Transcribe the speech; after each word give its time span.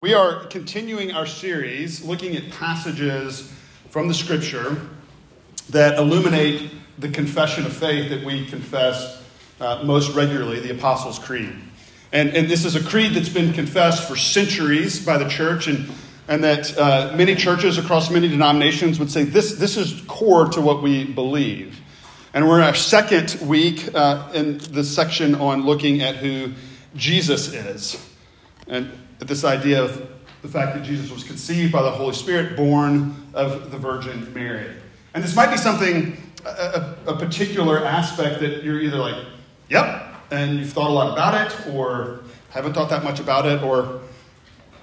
We 0.00 0.14
are 0.14 0.44
continuing 0.44 1.10
our 1.10 1.26
series 1.26 2.04
looking 2.04 2.36
at 2.36 2.52
passages 2.52 3.52
from 3.90 4.06
the 4.06 4.14
scripture 4.14 4.80
that 5.70 5.98
illuminate 5.98 6.70
the 7.00 7.08
confession 7.08 7.66
of 7.66 7.72
faith 7.72 8.08
that 8.10 8.24
we 8.24 8.46
confess 8.46 9.20
uh, 9.58 9.82
most 9.82 10.14
regularly, 10.14 10.60
the 10.60 10.70
Apostles' 10.70 11.18
Creed. 11.18 11.52
And, 12.12 12.28
and 12.28 12.48
this 12.48 12.64
is 12.64 12.76
a 12.76 12.84
creed 12.88 13.14
that's 13.14 13.28
been 13.28 13.52
confessed 13.52 14.06
for 14.06 14.14
centuries 14.14 15.04
by 15.04 15.18
the 15.18 15.28
church, 15.28 15.66
and, 15.66 15.90
and 16.28 16.44
that 16.44 16.78
uh, 16.78 17.12
many 17.16 17.34
churches 17.34 17.76
across 17.76 18.08
many 18.08 18.28
denominations 18.28 19.00
would 19.00 19.10
say 19.10 19.24
this, 19.24 19.56
this 19.56 19.76
is 19.76 20.00
core 20.02 20.46
to 20.50 20.60
what 20.60 20.80
we 20.80 21.06
believe. 21.06 21.80
And 22.34 22.48
we're 22.48 22.58
in 22.60 22.64
our 22.64 22.76
second 22.76 23.36
week 23.48 23.92
uh, 23.96 24.30
in 24.32 24.58
the 24.58 24.84
section 24.84 25.34
on 25.34 25.64
looking 25.66 26.02
at 26.02 26.14
who 26.14 26.52
Jesus 26.94 27.52
is. 27.52 28.00
And 28.68 28.92
this 29.26 29.44
idea 29.44 29.82
of 29.82 30.08
the 30.42 30.48
fact 30.48 30.76
that 30.76 30.84
Jesus 30.84 31.10
was 31.10 31.24
conceived 31.24 31.72
by 31.72 31.82
the 31.82 31.90
Holy 31.90 32.14
Spirit, 32.14 32.56
born 32.56 33.16
of 33.34 33.70
the 33.70 33.78
Virgin 33.78 34.32
Mary. 34.32 34.70
And 35.14 35.24
this 35.24 35.34
might 35.34 35.50
be 35.50 35.56
something, 35.56 36.16
a, 36.44 36.94
a, 37.06 37.16
particular 37.16 37.84
aspect 37.84 38.40
that 38.40 38.62
you're 38.62 38.80
either 38.80 38.98
like, 38.98 39.24
yep, 39.68 40.14
and 40.30 40.58
you've 40.58 40.72
thought 40.72 40.90
a 40.90 40.92
lot 40.92 41.12
about 41.12 41.50
it, 41.50 41.74
or 41.74 42.20
haven't 42.50 42.74
thought 42.74 42.90
that 42.90 43.02
much 43.02 43.18
about 43.18 43.46
it, 43.46 43.62
or 43.62 44.00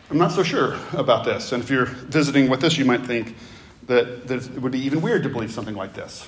I'm 0.10 0.18
not 0.18 0.32
so 0.32 0.44
sure 0.44 0.78
about 0.94 1.24
this. 1.24 1.52
And 1.52 1.64
if 1.64 1.70
you're 1.70 1.86
visiting 1.86 2.50
with 2.50 2.60
this, 2.60 2.78
you 2.78 2.86
might 2.86 3.02
think 3.02 3.36
that, 3.88 4.28
that 4.28 4.46
it 4.46 4.62
would 4.62 4.72
be 4.72 4.80
even 4.80 5.02
weird 5.02 5.24
to 5.24 5.30
believe 5.30 5.52
something 5.52 5.76
like 5.76 5.94
this. 5.94 6.28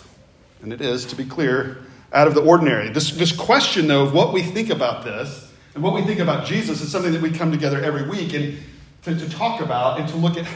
And 0.62 0.72
it 0.72 0.82
is, 0.82 1.06
to 1.06 1.16
be 1.16 1.26
clear, 1.26 1.80
out 2.14 2.28
of 2.28 2.34
the 2.34 2.42
ordinary. 2.42 2.90
This, 2.90 3.12
this 3.12 3.36
question, 3.36 3.88
though, 3.88 4.04
of 4.04 4.14
what 4.14 4.34
we 4.34 4.42
think 4.42 4.70
about 4.70 5.04
this 5.04 5.47
and 5.78 5.84
what 5.84 5.94
we 5.94 6.02
think 6.02 6.20
about 6.20 6.48
Jesus 6.48 6.82
is 6.82 6.92
something 6.92 7.14
that 7.14 7.22
we 7.22 7.30
come 7.30 7.52
together 7.52 7.80
every 7.80 8.02
week 8.10 8.34
and 8.34 8.58
to, 9.04 9.16
to 9.16 9.30
talk 9.30 9.62
about 9.62 10.00
and 10.00 10.10
to 10.10 10.16
look 10.16 10.36
at 10.36 10.48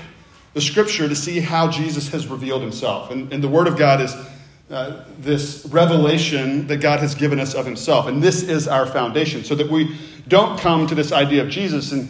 the 0.55 0.62
scripture 0.62 1.07
to 1.07 1.16
see 1.16 1.39
how 1.39 1.70
Jesus 1.70 2.09
has 2.09 2.25
revealed 2.25 2.63
himself. 2.63 3.12
And, 3.12 3.31
and 3.31 3.43
the 3.43 3.48
Word 3.48 3.68
of 3.68 3.77
God 3.77 4.01
is 4.01 4.15
uh, 4.71 5.05
this 5.20 5.63
revelation 5.70 6.65
that 6.65 6.77
God 6.77 7.01
has 7.01 7.13
given 7.13 7.40
us 7.40 7.54
of 7.54 7.68
himself. 7.68 8.07
And 8.07 8.23
this 8.23 8.41
is 8.41 8.68
our 8.68 8.87
foundation 8.87 9.43
so 9.43 9.54
that 9.54 9.70
we 9.70 9.96
don't 10.27 10.59
come 10.59 10.87
to 10.87 10.96
this 10.96 11.12
idea 11.12 11.43
of 11.43 11.49
Jesus 11.49 11.91
and 11.91 12.09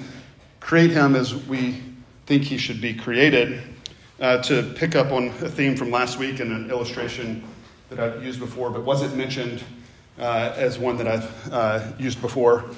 create 0.62 0.92
him 0.92 1.14
as 1.14 1.36
we 1.36 1.82
think 2.28 2.44
he 2.44 2.58
should 2.58 2.80
be 2.80 2.94
created. 2.94 3.62
Uh, 4.22 4.42
to 4.44 4.64
pick 4.78 4.96
up 4.96 5.12
on 5.12 5.28
a 5.42 5.50
theme 5.50 5.76
from 5.76 5.92
last 5.92 6.18
week 6.18 6.40
and 6.40 6.54
an 6.54 6.70
illustration 6.70 7.44
that 7.90 8.00
I've 8.00 8.24
used 8.24 8.40
before, 8.40 8.70
but 8.70 8.86
wasn't 8.86 9.18
mentioned 9.18 9.62
uh, 10.18 10.54
as 10.56 10.80
one 10.80 10.96
that 10.96 11.10
I've 11.10 11.52
uh, 11.52 11.92
used 12.00 12.22
before 12.22 12.72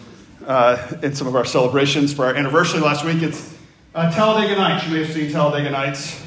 uh, 0.48 0.98
in 1.02 1.16
some 1.16 1.28
of 1.28 1.36
our 1.36 1.46
celebrations 1.46 2.14
for 2.14 2.26
our 2.26 2.36
anniversary 2.36 2.80
last 2.80 3.06
week. 3.06 3.22
It's 3.22 3.56
uh, 3.96 4.12
Talladega 4.12 4.56
Nights. 4.56 4.86
You 4.86 4.94
may 4.94 5.04
have 5.04 5.14
seen 5.14 5.32
Talladega 5.32 5.70
Nights. 5.70 6.24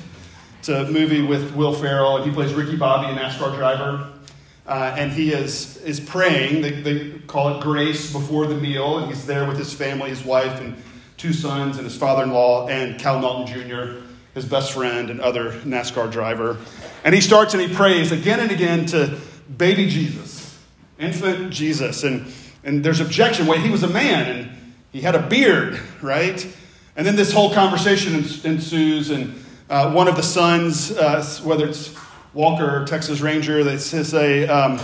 It's 0.58 0.68
a 0.68 0.90
movie 0.90 1.22
with 1.22 1.54
Will 1.54 1.72
Ferrell, 1.72 2.16
and 2.16 2.26
he 2.26 2.32
plays 2.32 2.52
Ricky 2.54 2.76
Bobby, 2.76 3.12
a 3.12 3.16
NASCAR 3.16 3.56
driver. 3.56 4.12
Uh, 4.66 4.94
and 4.98 5.12
he 5.12 5.32
is, 5.32 5.76
is 5.78 6.00
praying. 6.00 6.60
They, 6.60 6.80
they 6.80 7.18
call 7.26 7.56
it 7.56 7.62
grace 7.62 8.12
before 8.12 8.46
the 8.46 8.56
meal, 8.56 8.98
and 8.98 9.08
he's 9.08 9.26
there 9.26 9.46
with 9.46 9.58
his 9.58 9.72
family, 9.72 10.10
his 10.10 10.24
wife, 10.24 10.60
and 10.60 10.76
two 11.16 11.32
sons, 11.32 11.76
and 11.76 11.84
his 11.84 11.96
father 11.96 12.24
in 12.24 12.32
law, 12.32 12.66
and 12.66 12.98
Cal 12.98 13.20
Naughton 13.20 13.46
Jr., 13.46 14.04
his 14.34 14.44
best 14.44 14.72
friend 14.72 15.08
and 15.08 15.20
other 15.20 15.52
NASCAR 15.60 16.10
driver. 16.10 16.58
And 17.04 17.14
he 17.14 17.20
starts 17.20 17.54
and 17.54 17.62
he 17.62 17.72
prays 17.72 18.12
again 18.12 18.40
and 18.40 18.50
again 18.50 18.86
to 18.86 19.18
baby 19.56 19.88
Jesus, 19.88 20.58
infant 20.98 21.52
Jesus. 21.52 22.04
And 22.04 22.26
and 22.66 22.84
there's 22.84 23.00
objection. 23.00 23.46
Wait, 23.46 23.60
he 23.60 23.70
was 23.70 23.84
a 23.84 23.88
man 23.88 24.36
and 24.36 24.50
he 24.92 25.00
had 25.00 25.14
a 25.14 25.26
beard, 25.26 25.80
right? 26.02 26.46
And 26.96 27.06
then 27.06 27.16
this 27.16 27.32
whole 27.32 27.54
conversation 27.54 28.14
ensues, 28.14 29.10
and 29.10 29.34
uh, 29.70 29.92
one 29.92 30.08
of 30.08 30.16
the 30.16 30.22
sons, 30.22 30.90
uh, 30.92 31.22
whether 31.44 31.66
it's 31.66 31.94
Walker 32.34 32.82
or 32.82 32.86
Texas 32.86 33.20
Ranger, 33.20 33.62
they 33.62 33.76
say, 33.78 34.48
um, 34.48 34.80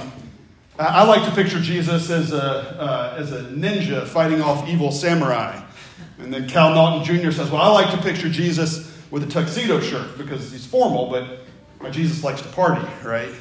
I 0.79 1.05
like 1.05 1.25
to 1.29 1.35
picture 1.35 1.61
Jesus 1.61 2.11
as 2.11 2.33
a, 2.33 2.43
uh, 2.43 3.17
as 3.19 3.33
a 3.33 3.43
ninja 3.45 4.07
fighting 4.07 4.43
off 4.43 4.69
evil 4.69 4.91
samurai. 4.91 5.63
And 6.19 6.33
then 6.33 6.49
Cal 6.49 6.75
Naughton 6.75 7.05
Jr. 7.05 7.31
says, 7.31 7.51
Well, 7.51 7.61
I 7.61 7.69
like 7.69 7.91
to 7.91 7.99
picture 8.03 8.29
Jesus 8.29 8.91
with 9.11 9.23
a 9.23 9.27
tuxedo 9.27 9.81
shirt 9.81 10.17
because 10.17 10.53
he's 10.53 10.67
formal, 10.67 11.11
but 11.11 11.41
my 11.81 11.91
Jesus 11.91 12.23
likes 12.23 12.41
to 12.43 12.49
party, 12.49 12.87
right? 13.05 13.33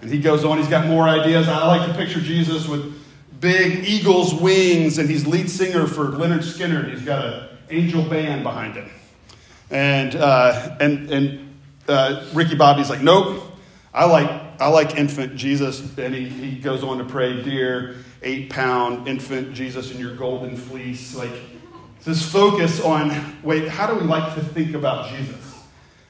And 0.00 0.10
he 0.10 0.20
goes 0.20 0.44
on, 0.44 0.58
he's 0.58 0.68
got 0.68 0.86
more 0.86 1.08
ideas. 1.08 1.48
I 1.48 1.66
like 1.66 1.88
to 1.88 1.94
picture 1.94 2.20
Jesus 2.20 2.66
with 2.66 3.01
big 3.42 3.84
eagle's 3.84 4.32
wings, 4.32 4.96
and 4.96 5.10
he's 5.10 5.26
lead 5.26 5.50
singer 5.50 5.86
for 5.86 6.06
Lynyrd 6.06 6.44
Skynyrd. 6.44 6.90
He's 6.90 7.02
got 7.02 7.26
an 7.26 7.48
angel 7.68 8.02
band 8.04 8.44
behind 8.44 8.76
him. 8.76 8.88
And, 9.68 10.14
uh, 10.14 10.76
and, 10.80 11.10
and 11.10 11.54
uh, 11.88 12.24
Ricky 12.32 12.54
Bobby's 12.54 12.88
like, 12.88 13.02
nope, 13.02 13.42
I 13.92 14.06
like, 14.06 14.30
I 14.60 14.68
like 14.68 14.96
infant 14.96 15.34
Jesus. 15.34 15.98
And 15.98 16.14
he, 16.14 16.28
he 16.28 16.58
goes 16.58 16.84
on 16.84 16.98
to 16.98 17.04
pray, 17.04 17.42
dear 17.42 17.96
eight 18.22 18.48
pound 18.50 19.08
infant 19.08 19.52
Jesus 19.52 19.90
in 19.90 19.98
your 19.98 20.14
golden 20.14 20.56
fleece. 20.56 21.16
Like, 21.16 21.32
this 22.04 22.22
focus 22.24 22.80
on, 22.80 23.36
wait, 23.42 23.66
how 23.66 23.88
do 23.88 23.98
we 23.98 24.06
like 24.06 24.34
to 24.36 24.40
think 24.40 24.74
about 24.74 25.10
Jesus? 25.10 25.58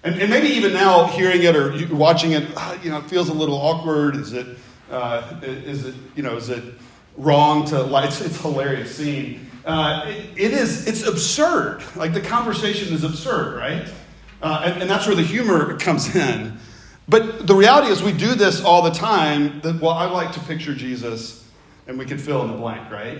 And, 0.05 0.21
and 0.21 0.29
maybe 0.29 0.49
even 0.49 0.75
now, 0.75 1.07
hearing 1.07 1.43
it 1.45 1.57
or 1.57 1.75
watching 1.95 2.33
it, 2.33 2.47
uh, 2.57 2.77
you 2.83 2.91
know, 2.91 2.99
it 2.99 3.05
feels 3.05 3.31
a 3.31 3.33
little 3.33 3.55
awkward. 3.55 4.17
Is 4.17 4.35
it, 4.35 4.59
uh, 4.91 5.41
is 5.43 5.87
it, 5.87 5.95
you 6.15 6.23
know, 6.23 6.37
is 6.37 6.51
it 6.51 6.65
wrong 7.17 7.65
to 7.67 7.83
like 7.83 8.07
it's, 8.09 8.21
it's 8.21 8.41
hilarious 8.41 8.95
scene. 8.97 9.49
Uh, 9.65 10.05
it, 10.07 10.27
it 10.37 10.53
is 10.53 10.87
it's 10.87 11.07
absurd. 11.07 11.83
Like 11.95 12.13
the 12.13 12.21
conversation 12.21 12.93
is 12.93 13.05
absurd 13.05 13.57
right? 13.59 13.89
Uh, 14.43 14.63
and, 14.65 14.83
and, 14.83 14.91
that's 14.91 15.07
where 15.07 15.15
the 15.15 15.23
humor 15.23 15.79
comes 15.79 16.17
in. 16.17 16.59
But 17.09 17.47
the 17.47 17.55
reality 17.55 17.93
is 17.93 18.03
we 18.03 18.13
do 18.13 18.35
this 18.35 18.65
all 18.65 18.83
the 18.83 18.91
time 18.91 19.61
that 19.61 19.81
well 19.81 19.93
i 19.93 20.07
like 20.07 20.33
to 20.33 20.41
picture 20.41 20.75
jesus 20.75 21.49
and 21.87 21.99
we 21.99 22.05
can 22.05 22.19
fill 22.19 22.43
in 22.43 22.51
the 22.51 22.57
blank 22.57 22.91
right? 22.91 23.19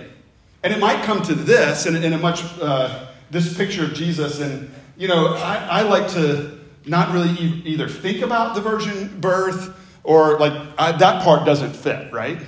And 0.63 0.73
it 0.73 0.79
might 0.79 1.03
come 1.03 1.21
to 1.23 1.35
this 1.35 1.85
in, 1.85 1.95
in 1.97 2.13
a 2.13 2.17
much 2.17 2.43
uh, 2.61 3.07
this 3.29 3.55
picture 3.55 3.83
of 3.83 3.93
jesus 3.93 4.39
and 4.39 4.73
you 4.97 5.07
know 5.07 5.35
i, 5.35 5.79
I 5.79 5.81
like 5.83 6.07
to 6.11 6.59
not 6.85 7.13
really 7.13 7.31
e- 7.31 7.61
either 7.65 7.87
think 7.87 8.21
about 8.21 8.55
the 8.55 8.61
virgin 8.61 9.19
birth 9.19 9.77
or 10.03 10.39
like 10.39 10.53
I, 10.77 10.91
that 10.93 11.23
part 11.23 11.45
doesn't 11.45 11.73
fit 11.73 12.11
right 12.13 12.39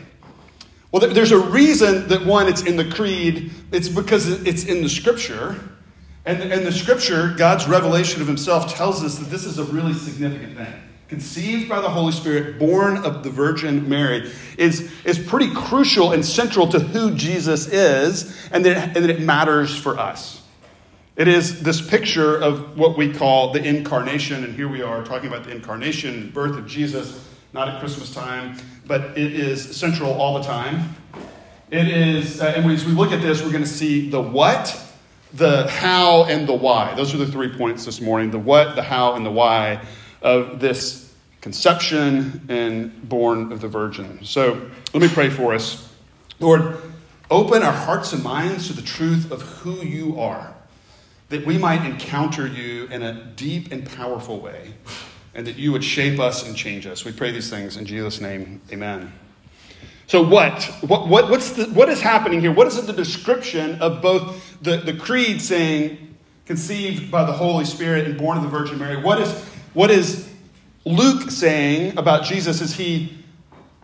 well, 0.96 1.10
there's 1.10 1.34
a 1.34 1.38
reason 1.38 2.08
that 2.08 2.26
one, 2.26 2.48
it's 2.48 2.62
in 2.62 2.78
the 2.78 2.90
creed, 2.90 3.52
it's 3.74 3.90
because 3.90 4.30
it's 4.48 4.64
in 4.64 4.82
the 4.82 4.88
scripture. 4.88 5.60
And, 6.24 6.42
and 6.42 6.66
the 6.66 6.72
scripture, 6.72 7.34
God's 7.36 7.68
revelation 7.68 8.22
of 8.22 8.28
himself, 8.28 8.74
tells 8.74 9.04
us 9.04 9.18
that 9.18 9.30
this 9.30 9.44
is 9.44 9.60
a 9.60 9.66
really 9.66 9.94
significant 9.94 10.56
thing. 10.56 10.74
Conceived 11.10 11.68
by 11.68 11.82
the 11.82 11.90
Holy 11.90 12.14
Spirit, 12.14 12.58
born 12.58 12.96
of 12.96 13.24
the 13.24 13.30
Virgin 13.30 13.90
Mary, 13.90 14.32
is, 14.58 14.90
is 15.04 15.20
pretty 15.20 15.54
crucial 15.54 16.14
and 16.14 16.26
central 16.26 16.66
to 16.70 16.80
who 16.80 17.14
Jesus 17.14 17.68
is, 17.68 18.50
and 18.54 18.64
that, 18.64 18.96
and 18.96 19.04
that 19.04 19.10
it 19.10 19.20
matters 19.20 19.76
for 19.76 20.00
us. 20.00 20.44
It 21.18 21.28
is 21.28 21.62
this 21.62 21.86
picture 21.86 22.38
of 22.38 22.78
what 22.78 22.98
we 22.98 23.12
call 23.12 23.52
the 23.52 23.62
incarnation, 23.62 24.46
and 24.46 24.56
here 24.56 24.70
we 24.70 24.82
are 24.82 25.04
talking 25.04 25.28
about 25.28 25.44
the 25.44 25.52
incarnation, 25.52 26.32
birth 26.34 26.58
of 26.58 26.66
Jesus 26.66 27.22
not 27.56 27.70
at 27.70 27.80
Christmas 27.80 28.14
time, 28.14 28.58
but 28.88 29.18
it 29.18 29.34
is 29.34 29.76
central 29.76 30.12
all 30.14 30.38
the 30.38 30.44
time. 30.44 30.96
It 31.72 31.88
is, 31.88 32.42
uh, 32.42 32.54
and 32.56 32.70
as 32.72 32.86
we 32.86 32.92
look 32.92 33.12
at 33.12 33.22
this, 33.22 33.44
we're 33.44 33.52
going 33.52 33.64
to 33.64 33.70
see 33.70 34.10
the 34.10 34.22
what, 34.22 34.80
the 35.34 35.68
how, 35.68 36.26
and 36.26 36.48
the 36.48 36.54
why. 36.54 36.94
Those 36.96 37.14
are 37.14 37.18
the 37.18 37.28
three 37.28 37.56
points 37.58 37.86
this 37.86 38.00
morning 38.00 38.32
the 38.32 38.40
what, 38.40 38.76
the 38.76 38.84
how, 38.84 39.16
and 39.16 39.26
the 39.26 39.32
why 39.32 39.82
of 40.22 40.60
this 40.60 41.14
conception 41.42 42.46
and 42.50 43.08
born 43.08 43.52
of 43.52 43.62
the 43.62 43.68
Virgin. 43.68 44.24
So 44.24 44.70
let 44.94 45.02
me 45.02 45.08
pray 45.08 45.30
for 45.30 45.54
us. 45.54 45.94
Lord, 46.40 46.78
open 47.30 47.64
our 47.64 47.74
hearts 47.74 48.14
and 48.14 48.24
minds 48.24 48.68
to 48.68 48.74
the 48.74 48.82
truth 48.82 49.32
of 49.32 49.42
who 49.42 49.76
you 49.84 50.20
are, 50.20 50.54
that 51.30 51.46
we 51.46 51.58
might 51.58 51.86
encounter 51.86 52.48
you 52.48 52.86
in 52.88 53.02
a 53.02 53.14
deep 53.36 53.72
and 53.72 53.86
powerful 53.86 54.40
way 54.40 54.74
and 55.36 55.46
that 55.46 55.58
you 55.58 55.72
would 55.74 55.84
shape 55.84 56.20
us 56.20 56.48
and 56.48 56.56
change 56.56 56.88
us. 56.88 57.04
We 57.04 57.12
pray 57.12 57.32
these 57.32 57.50
things 57.50 57.78
in 57.78 57.86
Jesus' 57.86 58.22
name. 58.22 58.62
Amen. 58.72 59.12
So, 60.08 60.22
what? 60.22 60.64
What, 60.82 61.08
what, 61.08 61.30
what's 61.30 61.52
the, 61.52 61.66
what 61.66 61.90
is 61.90 62.00
happening 62.00 62.40
here? 62.40 62.54
What 62.54 62.68
is 62.68 62.84
the 62.84 62.94
description 62.94 63.82
of 63.82 64.02
both 64.02 64.62
the, 64.62 64.78
the 64.78 64.94
creed 64.94 65.42
saying, 65.42 66.16
conceived 66.46 67.12
by 67.12 67.26
the 67.26 67.34
Holy 67.34 67.66
Spirit 67.66 68.06
and 68.06 68.18
born 68.18 68.38
of 68.38 68.44
the 68.44 68.50
Virgin 68.50 68.80
Mary? 68.80 69.02
What 69.02 69.20
is, 69.20 69.32
what 69.74 69.92
is 69.92 70.32
Luke 70.86 71.30
saying 71.32 71.98
about 71.98 72.24
Jesus 72.24 72.62
as 72.62 72.76
he 72.76 73.18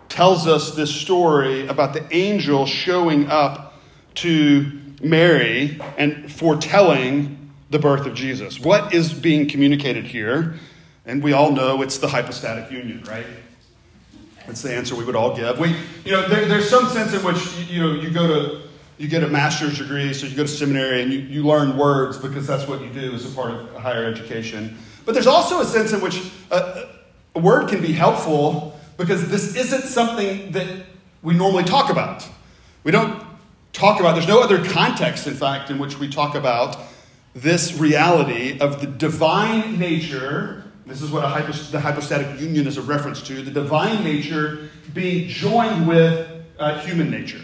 tells 0.09 0.47
us 0.47 0.75
this 0.75 0.93
story 0.93 1.67
about 1.67 1.93
the 1.93 2.05
angel 2.15 2.65
showing 2.65 3.27
up 3.27 3.81
to 4.13 4.79
Mary 5.01 5.81
and 5.97 6.31
foretelling 6.31 7.51
the 7.71 7.79
birth 7.79 8.05
of 8.05 8.13
Jesus? 8.13 8.59
What 8.59 8.93
is 8.93 9.11
being 9.11 9.49
communicated 9.49 10.05
here? 10.05 10.59
And 11.05 11.23
we 11.23 11.33
all 11.33 11.51
know 11.51 11.81
it's 11.81 11.97
the 11.97 12.07
hypostatic 12.07 12.71
union, 12.71 13.03
right? 13.03 13.25
That's 14.45 14.61
the 14.61 14.73
answer 14.73 14.95
we 14.95 15.03
would 15.03 15.15
all 15.15 15.35
give. 15.35 15.59
We, 15.59 15.75
you 16.05 16.11
know, 16.11 16.27
there, 16.27 16.45
there's 16.45 16.69
some 16.69 16.87
sense 16.89 17.13
in 17.13 17.23
which 17.23 17.69
you 17.69 17.81
know 17.81 17.93
you 17.93 18.09
go 18.09 18.27
to 18.27 18.61
you 18.97 19.07
get 19.07 19.23
a 19.23 19.27
master's 19.27 19.79
degree, 19.79 20.13
so 20.13 20.27
you 20.27 20.35
go 20.35 20.43
to 20.43 20.47
seminary 20.47 21.01
and 21.01 21.11
you, 21.11 21.19
you 21.19 21.43
learn 21.43 21.75
words 21.75 22.19
because 22.19 22.45
that's 22.45 22.67
what 22.67 22.81
you 22.81 22.89
do 22.89 23.13
as 23.13 23.31
a 23.31 23.35
part 23.35 23.51
of 23.51 23.73
higher 23.75 24.05
education. 24.05 24.77
But 25.05 25.13
there's 25.13 25.27
also 25.27 25.59
a 25.59 25.65
sense 25.65 25.91
in 25.91 26.01
which 26.01 26.21
a, 26.51 26.87
a 27.33 27.39
word 27.39 27.69
can 27.69 27.81
be 27.81 27.93
helpful 27.93 28.79
because 28.97 29.27
this 29.29 29.55
isn't 29.55 29.83
something 29.83 30.51
that 30.51 30.67
we 31.23 31.33
normally 31.33 31.63
talk 31.63 31.89
about. 31.89 32.27
We 32.83 32.91
don't 32.91 33.23
talk 33.73 33.99
about, 33.99 34.13
there's 34.13 34.27
no 34.27 34.41
other 34.41 34.63
context, 34.63 35.25
in 35.25 35.33
fact, 35.33 35.71
in 35.71 35.79
which 35.79 35.97
we 35.97 36.07
talk 36.07 36.35
about 36.35 36.77
this 37.33 37.77
reality 37.77 38.59
of 38.59 38.81
the 38.81 38.87
divine 38.87 39.79
nature. 39.79 40.63
This 40.91 41.01
is 41.01 41.09
what 41.09 41.21
the 41.71 41.79
hypostatic 41.79 42.41
union 42.41 42.67
is 42.67 42.77
a 42.77 42.81
reference 42.81 43.21
to 43.23 43.41
the 43.41 43.49
divine 43.49 44.03
nature 44.03 44.69
being 44.93 45.29
joined 45.29 45.87
with 45.87 46.29
uh, 46.59 46.79
human 46.81 47.09
nature. 47.09 47.39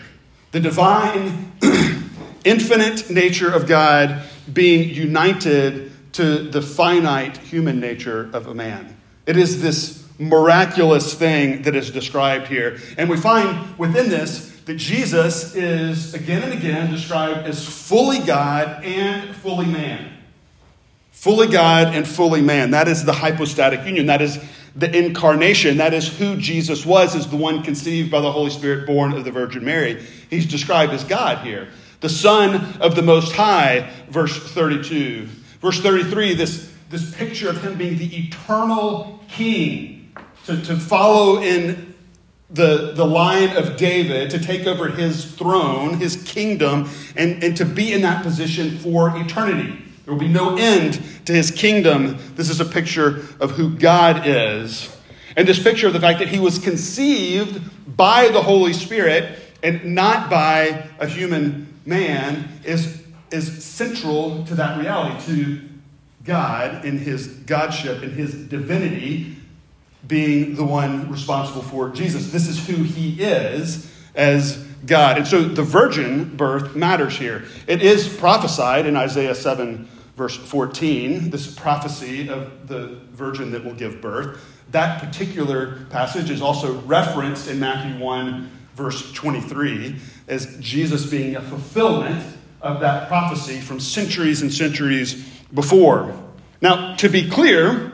The 0.52 0.60
divine, 0.60 1.54
infinite 2.44 3.10
nature 3.10 3.50
of 3.50 3.66
God 3.66 4.22
being 4.52 4.90
united 4.90 5.94
to 6.14 6.40
the 6.50 6.62
finite 6.62 7.38
human 7.38 7.80
nature 7.80 8.30
of 8.34 8.48
a 8.48 8.54
man. 8.54 8.98
It 9.26 9.38
is 9.38 9.62
this 9.62 10.06
miraculous 10.20 11.14
thing 11.14 11.62
that 11.62 11.74
is 11.74 11.90
described 11.90 12.48
here. 12.48 12.80
And 12.98 13.10
we 13.10 13.16
find 13.16 13.78
within 13.78 14.10
this 14.10 14.60
that 14.66 14.76
Jesus 14.76 15.56
is 15.56 16.14
again 16.14 16.44
and 16.44 16.52
again 16.52 16.92
described 16.92 17.48
as 17.48 17.66
fully 17.66 18.20
God 18.20 18.84
and 18.84 19.34
fully 19.38 19.68
man. 19.68 20.17
Fully 21.28 21.48
God 21.48 21.94
and 21.94 22.08
fully 22.08 22.40
man. 22.40 22.72
That 22.72 22.88
is 22.88 23.04
the 23.04 23.12
hypostatic 23.12 23.86
union. 23.86 24.06
That 24.06 24.22
is 24.22 24.40
the 24.78 24.90
incarnation. 24.98 25.76
That 25.76 25.94
is 25.94 26.08
who 26.08 26.38
Jesus 26.38 26.86
was, 26.86 27.18
as 27.18 27.28
the 27.28 27.36
one 27.36 27.64
conceived 27.64 28.10
by 28.10 28.22
the 28.22 28.32
Holy 28.32 28.50
Spirit, 28.50 28.88
born 28.88 29.12
of 29.12 29.26
the 29.26 29.32
Virgin 29.32 29.66
Mary. 29.66 30.02
He's 30.30 30.46
described 30.46 30.94
as 30.94 31.04
God 31.04 31.46
here. 31.46 31.68
The 32.00 32.08
Son 32.08 32.80
of 32.80 32.96
the 32.96 33.02
Most 33.02 33.34
High, 33.34 33.92
verse 34.10 34.38
32. 34.54 35.26
Verse 35.60 35.82
33, 35.82 36.34
this, 36.36 36.74
this 36.90 37.14
picture 37.14 37.50
of 37.50 37.62
him 37.62 37.78
being 37.78 37.98
the 37.98 38.20
eternal 38.20 39.20
king, 39.28 40.14
to, 40.46 40.62
to 40.62 40.78
follow 40.78 41.42
in 41.42 41.94
the, 42.52 42.94
the 42.96 43.06
line 43.06 43.58
of 43.58 43.76
David 43.76 44.30
to 44.30 44.40
take 44.40 44.66
over 44.66 44.88
his 44.88 45.36
throne, 45.36 45.98
his 45.98 46.24
kingdom, 46.24 46.90
and, 47.18 47.44
and 47.44 47.58
to 47.58 47.66
be 47.66 47.92
in 47.92 48.04
that 48.04 48.24
position 48.24 48.78
for 48.78 49.12
eternity. 49.18 49.84
There 50.08 50.14
will 50.14 50.22
be 50.22 50.30
no 50.30 50.56
end 50.56 51.02
to 51.26 51.34
his 51.34 51.52
kingdom. 51.52 52.18
This 52.36 52.50
is 52.50 52.62
a 52.62 52.66
picture 52.66 53.26
of 53.42 53.52
who 53.52 53.76
God 53.76 54.26
is. 54.26 54.98
And 55.36 55.46
this 55.46 55.62
picture 55.62 55.86
of 55.86 55.92
the 55.92 56.00
fact 56.00 56.20
that 56.20 56.30
he 56.30 56.40
was 56.40 56.60
conceived 56.60 57.62
by 57.98 58.30
the 58.30 58.42
Holy 58.42 58.72
Spirit 58.72 59.38
and 59.62 59.94
not 59.96 60.30
by 60.30 60.88
a 60.98 61.08
human 61.08 61.78
man 61.86 62.48
is, 62.64 63.04
is 63.32 63.66
central 63.66 64.46
to 64.46 64.56
that 64.56 64.80
reality, 64.80 65.26
to 65.26 65.62
God 66.24 66.86
in 66.86 67.00
his 67.00 67.28
godship, 67.28 68.02
in 68.02 68.12
his 68.12 68.34
divinity, 68.34 69.36
being 70.08 70.56
the 70.56 70.64
one 70.64 71.12
responsible 71.12 71.64
for 71.64 71.90
Jesus. 71.90 72.32
This 72.32 72.48
is 72.48 72.66
who 72.66 72.82
he 72.84 73.22
is 73.22 73.94
as 74.16 74.66
God. 74.86 75.18
And 75.18 75.28
so 75.28 75.44
the 75.44 75.64
virgin 75.64 76.38
birth 76.38 76.78
matters 76.78 77.18
here. 77.18 77.44
It 77.68 77.82
is 77.82 78.08
prophesied 78.08 78.86
in 78.86 78.96
Isaiah 78.96 79.36
7, 79.36 79.90
verse 80.18 80.36
14, 80.36 81.30
this 81.30 81.54
prophecy 81.54 82.28
of 82.28 82.68
the 82.68 83.00
virgin 83.12 83.52
that 83.52 83.64
will 83.64 83.76
give 83.76 84.02
birth. 84.02 84.44
That 84.72 85.00
particular 85.00 85.86
passage 85.92 86.32
is 86.32 86.42
also 86.42 86.82
referenced 86.82 87.48
in 87.48 87.60
Matthew 87.60 88.04
1, 88.04 88.52
verse 88.74 89.12
23, 89.14 89.96
as 90.28 90.58
Jesus 90.60 91.06
being 91.06 91.36
a 91.36 91.42
fulfillment 91.42 92.26
of 92.64 92.80
that 92.80 93.08
prophecy 93.08 93.62
from 93.62 93.80
centuries 93.80 94.42
and 94.42 94.52
centuries 94.52 95.24
before. 95.54 96.18
Now, 96.62 96.96
to 96.96 97.10
be 97.10 97.30
clear, 97.30 97.94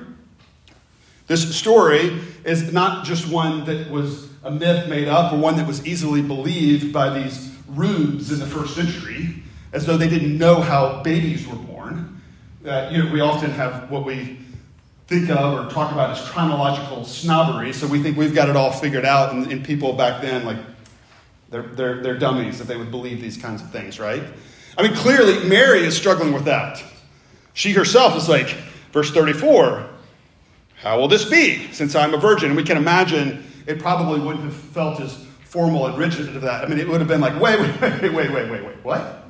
this 1.27 1.53
story 1.55 2.21
is 2.45 2.71
not 2.71 3.05
just 3.05 3.27
one 3.27 3.65
that 3.65 3.91
was 3.91 4.29
a 4.45 4.51
myth 4.51 4.87
made 4.87 5.09
up 5.09 5.33
or 5.33 5.39
one 5.39 5.57
that 5.57 5.67
was 5.67 5.85
easily 5.85 6.21
believed 6.21 6.93
by 6.93 7.09
these 7.19 7.53
rubes 7.67 8.31
in 8.31 8.39
the 8.39 8.45
first 8.45 8.75
century, 8.75 9.43
as 9.73 9.85
though 9.85 9.97
they 9.97 10.07
didn't 10.07 10.37
know 10.37 10.61
how 10.61 11.03
babies 11.03 11.45
were 11.45 11.55
born. 11.55 11.72
Uh, 12.65 12.89
you 12.91 13.03
know, 13.03 13.11
we 13.11 13.19
often 13.19 13.51
have 13.51 13.89
what 13.91 14.05
we 14.05 14.39
think 15.07 15.29
of 15.29 15.53
or 15.53 15.69
talk 15.69 15.91
about 15.91 16.11
as 16.11 16.21
chronological 16.29 17.03
snobbery, 17.03 17.73
so 17.73 17.85
we 17.85 18.01
think 18.01 18.17
we've 18.17 18.33
got 18.33 18.49
it 18.49 18.55
all 18.55 18.71
figured 18.71 19.05
out, 19.05 19.33
and, 19.33 19.51
and 19.51 19.65
people 19.65 19.93
back 19.93 20.21
then, 20.21 20.45
like, 20.45 20.57
they're, 21.49 21.63
they're, 21.63 22.01
they're 22.01 22.17
dummies 22.17 22.61
if 22.61 22.67
they 22.67 22.77
would 22.77 22.89
believe 22.89 23.21
these 23.21 23.37
kinds 23.37 23.61
of 23.61 23.71
things, 23.71 23.99
right? 23.99 24.23
I 24.77 24.81
mean, 24.81 24.95
clearly, 24.95 25.47
Mary 25.47 25.81
is 25.81 25.95
struggling 25.95 26.33
with 26.33 26.45
that. 26.45 26.81
She 27.53 27.73
herself 27.73 28.15
is 28.15 28.29
like, 28.29 28.47
verse 28.91 29.11
34 29.11 29.89
how 30.83 30.99
will 30.99 31.07
this 31.07 31.23
be 31.23 31.71
since 31.71 31.95
I'm 31.95 32.13
a 32.13 32.17
virgin? 32.17 32.49
And 32.49 32.57
we 32.57 32.63
can 32.63 32.75
imagine 32.75 33.45
it 33.65 33.79
probably 33.79 34.19
wouldn't 34.19 34.43
have 34.43 34.53
felt 34.53 34.99
as 34.99 35.25
formal 35.45 35.87
and 35.87 35.97
rigid 35.97 36.35
as 36.35 36.41
that. 36.41 36.65
I 36.65 36.67
mean, 36.67 36.77
it 36.77 36.89
would 36.89 36.99
have 36.99 37.07
been 37.07 37.21
like, 37.21 37.39
wait, 37.39 37.57
wait, 37.57 37.81
wait, 37.81 38.01
wait, 38.01 38.31
wait, 38.31 38.51
wait, 38.51 38.65
wait, 38.65 38.83
what? 38.83 39.22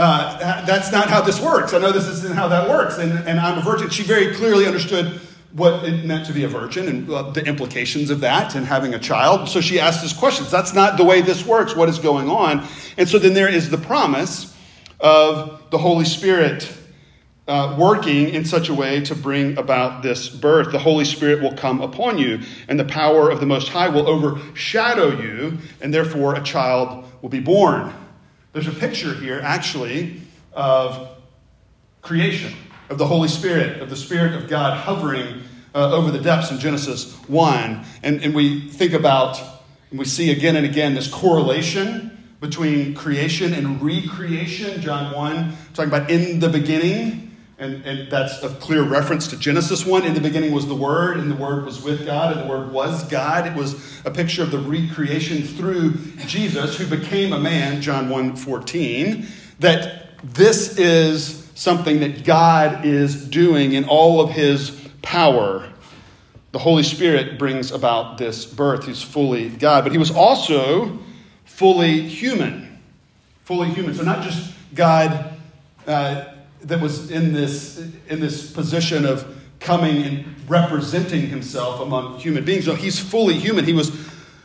Uh, 0.00 0.64
that's 0.64 0.90
not 0.90 1.10
how 1.10 1.20
this 1.20 1.38
works. 1.42 1.74
I 1.74 1.78
know 1.78 1.92
this 1.92 2.08
isn't 2.08 2.34
how 2.34 2.48
that 2.48 2.70
works. 2.70 2.96
And, 2.96 3.12
and 3.28 3.38
I'm 3.38 3.58
a 3.58 3.60
virgin. 3.60 3.90
She 3.90 4.02
very 4.02 4.34
clearly 4.34 4.66
understood 4.66 5.20
what 5.52 5.84
it 5.84 6.06
meant 6.06 6.24
to 6.24 6.32
be 6.32 6.44
a 6.44 6.48
virgin 6.48 6.88
and 6.88 7.10
uh, 7.10 7.30
the 7.32 7.44
implications 7.44 8.08
of 8.08 8.20
that 8.20 8.54
and 8.54 8.64
having 8.64 8.94
a 8.94 8.98
child. 8.98 9.46
So 9.50 9.60
she 9.60 9.78
asked 9.78 10.00
this 10.00 10.14
questions. 10.14 10.50
That's 10.50 10.72
not 10.72 10.96
the 10.96 11.04
way 11.04 11.20
this 11.20 11.44
works. 11.44 11.76
What 11.76 11.90
is 11.90 11.98
going 11.98 12.30
on? 12.30 12.66
And 12.96 13.10
so 13.10 13.18
then 13.18 13.34
there 13.34 13.52
is 13.52 13.68
the 13.68 13.76
promise 13.76 14.56
of 15.00 15.70
the 15.70 15.76
Holy 15.76 16.06
Spirit 16.06 16.74
uh, 17.46 17.76
working 17.78 18.30
in 18.30 18.46
such 18.46 18.70
a 18.70 18.74
way 18.74 19.02
to 19.02 19.14
bring 19.14 19.58
about 19.58 20.02
this 20.02 20.30
birth. 20.30 20.72
The 20.72 20.78
Holy 20.78 21.04
Spirit 21.04 21.42
will 21.42 21.54
come 21.56 21.82
upon 21.82 22.16
you, 22.16 22.40
and 22.68 22.80
the 22.80 22.86
power 22.86 23.28
of 23.28 23.40
the 23.40 23.46
Most 23.46 23.68
High 23.68 23.90
will 23.90 24.08
overshadow 24.08 25.20
you, 25.20 25.58
and 25.82 25.92
therefore 25.92 26.36
a 26.36 26.42
child 26.42 27.04
will 27.20 27.28
be 27.28 27.40
born. 27.40 27.92
There's 28.52 28.66
a 28.66 28.72
picture 28.72 29.14
here, 29.14 29.40
actually, 29.44 30.22
of 30.52 31.16
creation, 32.02 32.52
of 32.88 32.98
the 32.98 33.06
Holy 33.06 33.28
Spirit, 33.28 33.80
of 33.80 33.90
the 33.90 33.96
Spirit 33.96 34.34
of 34.34 34.48
God 34.48 34.76
hovering 34.76 35.42
uh, 35.72 35.92
over 35.92 36.10
the 36.10 36.18
depths 36.18 36.50
in 36.50 36.58
Genesis 36.58 37.14
1. 37.28 37.84
And, 38.02 38.24
and 38.24 38.34
we 38.34 38.68
think 38.68 38.92
about, 38.92 39.40
and 39.90 39.98
we 40.00 40.04
see 40.04 40.32
again 40.32 40.56
and 40.56 40.66
again 40.66 40.94
this 40.94 41.06
correlation 41.06 42.18
between 42.40 42.94
creation 42.94 43.54
and 43.54 43.80
recreation. 43.80 44.80
John 44.80 45.14
1, 45.14 45.56
talking 45.74 45.88
about 45.88 46.10
in 46.10 46.40
the 46.40 46.48
beginning 46.48 47.29
and, 47.60 47.84
and 47.84 48.10
that's 48.10 48.42
a 48.42 48.48
clear 48.48 48.82
reference 48.82 49.28
to 49.28 49.36
Genesis 49.36 49.84
1. 49.84 50.06
In 50.06 50.14
the 50.14 50.20
beginning 50.20 50.52
was 50.52 50.66
the 50.66 50.74
Word, 50.74 51.18
and 51.18 51.30
the 51.30 51.36
Word 51.36 51.66
was 51.66 51.82
with 51.82 52.06
God, 52.06 52.34
and 52.34 52.46
the 52.46 52.50
Word 52.50 52.72
was 52.72 53.04
God. 53.08 53.46
It 53.46 53.54
was 53.54 54.02
a 54.06 54.10
picture 54.10 54.42
of 54.42 54.50
the 54.50 54.58
recreation 54.58 55.42
through 55.42 55.92
Jesus, 56.26 56.78
who 56.78 56.86
became 56.86 57.34
a 57.34 57.38
man, 57.38 57.82
John 57.82 58.08
1 58.08 58.36
14. 58.36 59.26
That 59.58 60.18
this 60.24 60.78
is 60.78 61.50
something 61.54 62.00
that 62.00 62.24
God 62.24 62.86
is 62.86 63.28
doing 63.28 63.74
in 63.74 63.84
all 63.84 64.22
of 64.22 64.30
his 64.30 64.70
power. 65.02 65.70
The 66.52 66.58
Holy 66.58 66.82
Spirit 66.82 67.38
brings 67.38 67.72
about 67.72 68.16
this 68.16 68.46
birth. 68.46 68.86
He's 68.86 69.02
fully 69.02 69.50
God, 69.50 69.84
but 69.84 69.92
he 69.92 69.98
was 69.98 70.10
also 70.10 70.98
fully 71.44 72.08
human. 72.08 72.80
Fully 73.44 73.68
human. 73.68 73.94
So, 73.94 74.02
not 74.02 74.24
just 74.24 74.54
God. 74.74 75.34
Uh, 75.86 76.24
that 76.62 76.80
was 76.80 77.10
in 77.10 77.32
this, 77.32 77.78
in 78.08 78.20
this 78.20 78.50
position 78.50 79.04
of 79.04 79.36
coming 79.60 80.02
and 80.02 80.24
representing 80.48 81.26
himself 81.26 81.80
among 81.80 82.18
human 82.18 82.44
beings. 82.44 82.66
No, 82.66 82.74
he's 82.74 82.98
fully 82.98 83.34
human. 83.34 83.64
He 83.64 83.72
was 83.72 83.92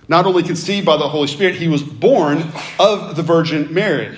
not 0.07 0.25
only 0.25 0.43
conceived 0.43 0.86
by 0.86 0.98
the 0.98 1.07
Holy 1.07 1.27
Spirit, 1.27 1.55
he 1.55 1.67
was 1.67 1.81
born 1.81 2.43
of 2.79 3.15
the 3.15 3.24
Virgin 3.24 3.74
Mary. 3.74 4.17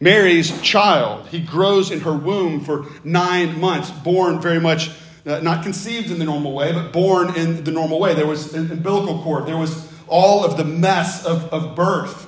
Mary's 0.00 0.60
child. 0.62 1.26
He 1.28 1.40
grows 1.40 1.90
in 1.90 2.00
her 2.00 2.12
womb 2.12 2.64
for 2.64 2.86
nine 3.02 3.60
months, 3.60 3.90
born 3.90 4.40
very 4.40 4.60
much, 4.60 4.90
uh, 5.26 5.40
not 5.40 5.64
conceived 5.64 6.10
in 6.10 6.18
the 6.18 6.24
normal 6.24 6.52
way, 6.52 6.72
but 6.72 6.92
born 6.92 7.34
in 7.36 7.64
the 7.64 7.72
normal 7.72 7.98
way. 7.98 8.14
There 8.14 8.26
was 8.26 8.54
an 8.54 8.70
umbilical 8.70 9.22
cord, 9.22 9.46
there 9.46 9.56
was 9.56 9.88
all 10.06 10.44
of 10.44 10.56
the 10.56 10.64
mess 10.64 11.24
of, 11.26 11.44
of 11.52 11.74
birth. 11.74 12.27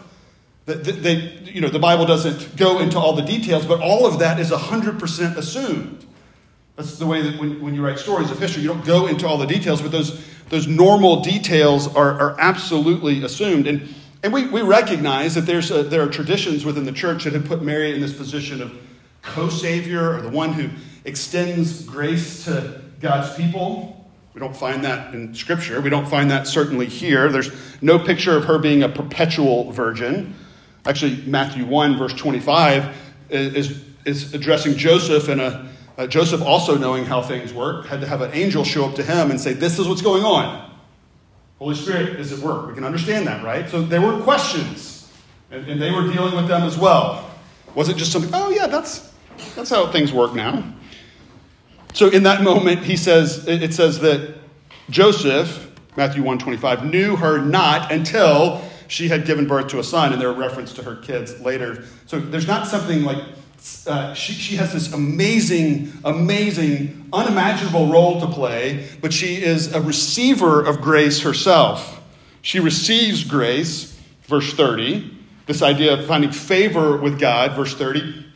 They, 0.66 1.38
you 1.42 1.60
know, 1.60 1.68
the 1.68 1.78
Bible 1.78 2.06
doesn't 2.06 2.56
go 2.56 2.78
into 2.78 2.98
all 2.98 3.14
the 3.14 3.22
details, 3.22 3.66
but 3.66 3.80
all 3.80 4.06
of 4.06 4.20
that 4.20 4.38
is 4.38 4.50
100% 4.50 5.36
assumed. 5.36 6.06
That's 6.76 6.98
the 6.98 7.06
way 7.06 7.22
that 7.22 7.38
when, 7.40 7.60
when 7.60 7.74
you 7.74 7.84
write 7.84 7.98
stories 7.98 8.30
of 8.30 8.38
history, 8.38 8.62
you 8.62 8.68
don't 8.68 8.84
go 8.84 9.06
into 9.06 9.26
all 9.26 9.36
the 9.36 9.46
details, 9.46 9.82
but 9.82 9.90
those, 9.90 10.24
those 10.48 10.66
normal 10.66 11.20
details 11.20 11.94
are, 11.94 12.18
are 12.20 12.40
absolutely 12.40 13.22
assumed. 13.22 13.66
And, 13.66 13.94
and 14.22 14.32
we, 14.32 14.46
we 14.46 14.62
recognize 14.62 15.34
that 15.34 15.42
there's 15.42 15.70
a, 15.70 15.82
there 15.82 16.02
are 16.02 16.08
traditions 16.08 16.64
within 16.64 16.84
the 16.84 16.92
church 16.92 17.24
that 17.24 17.32
have 17.32 17.44
put 17.46 17.62
Mary 17.62 17.94
in 17.94 18.00
this 18.00 18.12
position 18.12 18.62
of 18.62 18.72
co 19.22 19.48
savior 19.48 20.16
or 20.16 20.22
the 20.22 20.30
one 20.30 20.52
who 20.52 20.70
extends 21.04 21.84
grace 21.84 22.44
to 22.44 22.80
God's 23.00 23.34
people. 23.34 24.08
We 24.34 24.40
don't 24.40 24.56
find 24.56 24.84
that 24.84 25.14
in 25.14 25.34
Scripture. 25.34 25.80
We 25.80 25.90
don't 25.90 26.08
find 26.08 26.30
that 26.30 26.46
certainly 26.46 26.86
here. 26.86 27.28
There's 27.28 27.50
no 27.82 27.98
picture 27.98 28.36
of 28.36 28.44
her 28.44 28.58
being 28.58 28.82
a 28.82 28.88
perpetual 28.88 29.72
virgin. 29.72 30.34
Actually, 30.86 31.22
Matthew 31.26 31.66
1, 31.66 31.98
verse 31.98 32.14
25, 32.14 32.96
is, 33.30 33.82
is 34.04 34.34
addressing 34.34 34.76
Joseph, 34.76 35.28
and 35.28 35.40
a, 35.40 35.68
uh, 35.98 36.06
Joseph, 36.06 36.42
also 36.42 36.78
knowing 36.78 37.04
how 37.04 37.20
things 37.20 37.52
work, 37.52 37.86
had 37.86 38.00
to 38.00 38.06
have 38.06 38.22
an 38.22 38.30
angel 38.32 38.64
show 38.64 38.86
up 38.86 38.94
to 38.94 39.02
him 39.02 39.30
and 39.30 39.40
say, 39.40 39.52
This 39.52 39.78
is 39.78 39.86
what's 39.86 40.02
going 40.02 40.24
on. 40.24 40.70
Holy 41.58 41.74
Spirit 41.74 42.18
is 42.18 42.32
at 42.32 42.38
work. 42.38 42.68
We 42.68 42.74
can 42.74 42.84
understand 42.84 43.26
that, 43.26 43.44
right? 43.44 43.68
So 43.68 43.82
there 43.82 44.00
were 44.00 44.18
questions, 44.22 45.12
and, 45.50 45.68
and 45.68 45.80
they 45.80 45.90
were 45.90 46.10
dealing 46.10 46.34
with 46.34 46.48
them 46.48 46.62
as 46.62 46.78
well. 46.78 47.30
Was 47.74 47.90
it 47.90 47.96
just 47.96 48.12
something, 48.12 48.30
oh, 48.32 48.50
yeah, 48.50 48.66
that's, 48.66 49.12
that's 49.54 49.68
how 49.68 49.92
things 49.92 50.12
work 50.12 50.34
now? 50.34 50.64
So 51.92 52.08
in 52.08 52.22
that 52.22 52.42
moment, 52.42 52.84
he 52.84 52.96
says, 52.96 53.46
it 53.46 53.74
says 53.74 53.98
that 54.00 54.36
Joseph, 54.88 55.70
Matthew 55.96 56.22
125, 56.22 56.86
knew 56.90 57.16
her 57.16 57.38
not 57.38 57.92
until 57.92 58.62
she 58.90 59.06
had 59.06 59.24
given 59.24 59.46
birth 59.46 59.68
to 59.68 59.78
a 59.78 59.84
son, 59.84 60.12
and 60.12 60.20
there 60.20 60.28
are 60.28 60.34
reference 60.34 60.72
to 60.72 60.82
her 60.82 60.96
kids 60.96 61.40
later. 61.40 61.84
So 62.06 62.18
there's 62.18 62.48
not 62.48 62.66
something 62.66 63.04
like 63.04 63.22
uh, 63.86 64.14
she, 64.14 64.32
she 64.32 64.56
has 64.56 64.72
this 64.72 64.92
amazing, 64.92 65.92
amazing, 66.04 67.08
unimaginable 67.12 67.86
role 67.86 68.20
to 68.20 68.26
play, 68.26 68.88
but 69.00 69.12
she 69.12 69.36
is 69.36 69.72
a 69.72 69.80
receiver 69.80 70.64
of 70.64 70.80
grace 70.80 71.20
herself. 71.20 72.02
She 72.42 72.58
receives 72.58 73.22
grace, 73.22 73.96
verse 74.22 74.52
30. 74.54 75.18
This 75.46 75.62
idea 75.62 75.94
of 75.94 76.06
finding 76.06 76.32
favor 76.32 76.96
with 76.96 77.20
God, 77.20 77.52
verse 77.52 77.74
30. 77.74 78.26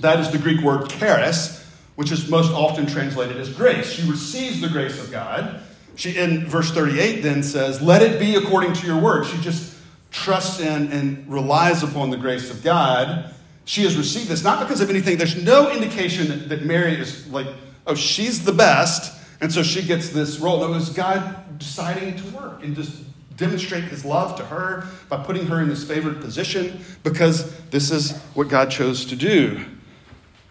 That 0.00 0.18
is 0.20 0.30
the 0.30 0.38
Greek 0.38 0.62
word 0.62 0.88
charis, 0.88 1.62
which 1.96 2.10
is 2.10 2.30
most 2.30 2.52
often 2.52 2.86
translated 2.86 3.36
as 3.36 3.50
grace. 3.52 3.90
She 3.90 4.08
receives 4.10 4.62
the 4.62 4.68
grace 4.68 4.98
of 4.98 5.10
God. 5.10 5.60
She, 5.96 6.16
in 6.16 6.46
verse 6.46 6.70
38, 6.70 7.20
then 7.20 7.42
says, 7.42 7.82
Let 7.82 8.00
it 8.00 8.18
be 8.18 8.36
according 8.36 8.72
to 8.74 8.86
your 8.86 8.98
word. 8.98 9.26
She 9.26 9.36
just 9.42 9.76
trusts 10.10 10.60
in 10.60 10.90
and 10.92 11.30
relies 11.30 11.82
upon 11.82 12.10
the 12.10 12.16
grace 12.16 12.50
of 12.50 12.62
God, 12.62 13.32
she 13.64 13.84
has 13.84 13.96
received 13.96 14.28
this 14.28 14.42
not 14.42 14.60
because 14.60 14.80
of 14.80 14.90
anything. 14.90 15.16
There's 15.16 15.42
no 15.42 15.70
indication 15.70 16.48
that, 16.48 16.64
Mary 16.64 16.94
is 16.94 17.28
like, 17.28 17.46
oh, 17.86 17.94
she's 17.94 18.44
the 18.44 18.52
best, 18.52 19.12
and 19.40 19.52
so 19.52 19.62
she 19.62 19.82
gets 19.82 20.10
this 20.10 20.38
role. 20.38 20.60
No, 20.60 20.72
it 20.72 20.76
was 20.76 20.90
God 20.90 21.58
deciding 21.58 22.16
to 22.16 22.36
work 22.36 22.62
and 22.64 22.74
just 22.74 23.02
demonstrate 23.36 23.84
his 23.84 24.04
love 24.04 24.36
to 24.36 24.44
her 24.44 24.86
by 25.08 25.22
putting 25.22 25.46
her 25.46 25.60
in 25.60 25.68
this 25.68 25.84
favored 25.84 26.20
position 26.20 26.84
because 27.02 27.56
this 27.70 27.90
is 27.90 28.18
what 28.34 28.48
God 28.48 28.70
chose 28.70 29.04
to 29.06 29.16
do. 29.16 29.64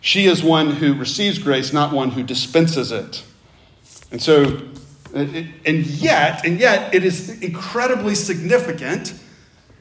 She 0.01 0.25
is 0.25 0.41
one 0.41 0.71
who 0.71 0.93
receives 0.93 1.37
grace, 1.39 1.73
not 1.73 1.91
one 1.91 2.11
who 2.11 2.23
dispenses 2.23 2.91
it. 2.91 3.23
And 4.11 4.21
so, 4.21 4.61
and 5.13 5.85
yet, 5.85 6.45
and 6.45 6.59
yet, 6.59 6.95
it 6.95 7.03
is 7.03 7.41
incredibly 7.41 8.15
significant 8.15 9.13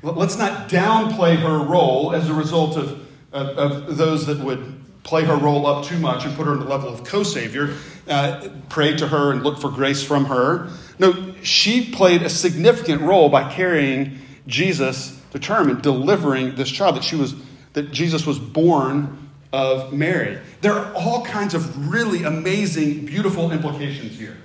Let's 0.02 0.38
not 0.38 0.69
downplay 0.69 1.37
her 1.37 1.59
role 1.59 2.14
as 2.14 2.28
a 2.28 2.35
result 2.35 2.76
of, 2.76 3.07
of, 3.33 3.59
of 3.59 3.97
those 3.97 4.26
that 4.26 4.38
would 4.38 4.75
play 5.02 5.25
her 5.25 5.37
role 5.37 5.67
up 5.67 5.85
too 5.85 5.99
much 5.99 6.25
and 6.25 6.37
put 6.37 6.47
her 6.47 6.52
in 6.52 6.61
the 6.61 6.67
level 6.67 6.88
of 6.88 7.02
co 7.02 7.23
savior, 7.23 7.75
uh, 8.09 8.49
pray 8.69 8.97
to 8.97 9.09
her 9.09 9.33
and 9.33 9.43
look 9.43 9.59
for 9.59 9.71
grace 9.71 10.02
from 10.02 10.26
her. 10.26 10.71
No, 10.99 11.35
she 11.43 11.90
played 11.90 12.23
a 12.23 12.28
significant 12.28 13.02
role 13.02 13.28
by 13.28 13.52
carrying 13.52 14.19
Jesus 14.47 15.21
to 15.33 15.38
term 15.38 15.69
and 15.71 15.83
delivering 15.83 16.55
this 16.55 16.71
child 16.71 16.97
that 16.97 17.05
she 17.05 17.17
was 17.17 17.35
that 17.73 17.93
Jesus 17.93 18.26
was 18.26 18.38
born 18.38 19.28
of 19.52 19.93
Mary. 19.93 20.38
There 20.61 20.73
are 20.73 20.93
all 20.95 21.25
kinds 21.25 21.55
of 21.55 21.90
really 21.90 22.25
amazing, 22.25 23.07
beautiful 23.07 23.50
implications 23.50 24.19
here. 24.19 24.37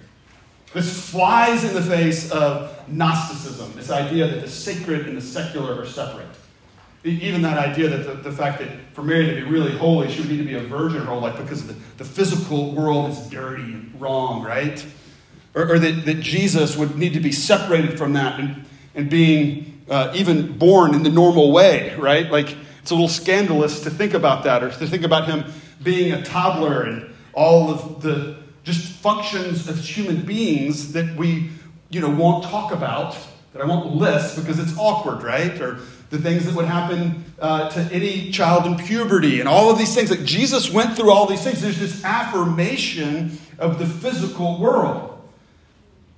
This 0.73 1.09
flies 1.09 1.63
in 1.63 1.73
the 1.73 1.81
face 1.81 2.31
of 2.31 2.72
Gnosticism, 2.87 3.73
this 3.75 3.89
idea 3.89 4.27
that 4.27 4.41
the 4.41 4.49
sacred 4.49 5.07
and 5.07 5.17
the 5.17 5.21
secular 5.21 5.81
are 5.81 5.85
separate. 5.85 6.27
Even 7.03 7.41
that 7.41 7.57
idea 7.57 7.89
that 7.89 8.05
the, 8.05 8.29
the 8.29 8.35
fact 8.35 8.59
that 8.59 8.69
for 8.93 9.03
Mary 9.03 9.27
to 9.27 9.35
be 9.35 9.43
really 9.43 9.75
holy, 9.77 10.09
she 10.09 10.21
would 10.21 10.29
need 10.29 10.37
to 10.37 10.43
be 10.45 10.55
a 10.55 10.61
virgin 10.61 10.99
her 10.99 11.05
whole 11.05 11.19
life 11.19 11.37
because 11.37 11.67
the, 11.67 11.75
the 11.97 12.05
physical 12.05 12.71
world 12.71 13.11
is 13.11 13.29
dirty 13.29 13.63
and 13.63 13.93
wrong, 13.99 14.41
right? 14.41 14.85
Or, 15.53 15.73
or 15.73 15.79
that, 15.79 16.05
that 16.05 16.21
Jesus 16.21 16.77
would 16.77 16.97
need 16.97 17.13
to 17.13 17.19
be 17.19 17.31
separated 17.31 17.97
from 17.97 18.13
that 18.13 18.39
and, 18.39 18.65
and 18.95 19.09
being 19.09 19.81
uh, 19.89 20.13
even 20.15 20.57
born 20.57 20.95
in 20.95 21.03
the 21.03 21.09
normal 21.09 21.51
way, 21.51 21.93
right? 21.95 22.31
Like 22.31 22.55
it's 22.81 22.91
a 22.91 22.95
little 22.95 23.09
scandalous 23.09 23.81
to 23.81 23.89
think 23.89 24.13
about 24.13 24.43
that 24.45 24.63
or 24.63 24.69
to 24.69 24.87
think 24.87 25.03
about 25.03 25.27
him 25.27 25.45
being 25.83 26.13
a 26.13 26.23
toddler 26.23 26.83
and 26.83 27.13
all 27.33 27.69
of 27.69 28.01
the 28.01 28.37
just 28.63 28.91
functions 28.91 29.67
of 29.67 29.77
human 29.77 30.21
beings 30.21 30.93
that 30.93 31.15
we, 31.15 31.49
you 31.93 32.01
know, 32.01 32.09
won't 32.09 32.43
talk 32.43 32.71
about, 32.71 33.17
that 33.53 33.61
I 33.61 33.65
won't 33.65 33.95
list 33.95 34.35
because 34.35 34.59
it's 34.59 34.75
awkward, 34.77 35.23
right? 35.23 35.59
Or 35.61 35.79
the 36.09 36.17
things 36.17 36.45
that 36.45 36.55
would 36.55 36.65
happen 36.65 37.23
uh, 37.39 37.69
to 37.69 37.79
any 37.93 38.31
child 38.31 38.65
in 38.65 38.77
puberty 38.77 39.39
and 39.39 39.47
all 39.47 39.69
of 39.69 39.77
these 39.77 39.93
things. 39.93 40.09
Like 40.09 40.23
Jesus 40.23 40.71
went 40.71 40.95
through 40.95 41.11
all 41.11 41.27
these 41.27 41.43
things. 41.43 41.61
There's 41.61 41.79
this 41.79 42.03
affirmation 42.03 43.37
of 43.59 43.79
the 43.79 43.85
physical 43.85 44.59
world. 44.59 45.09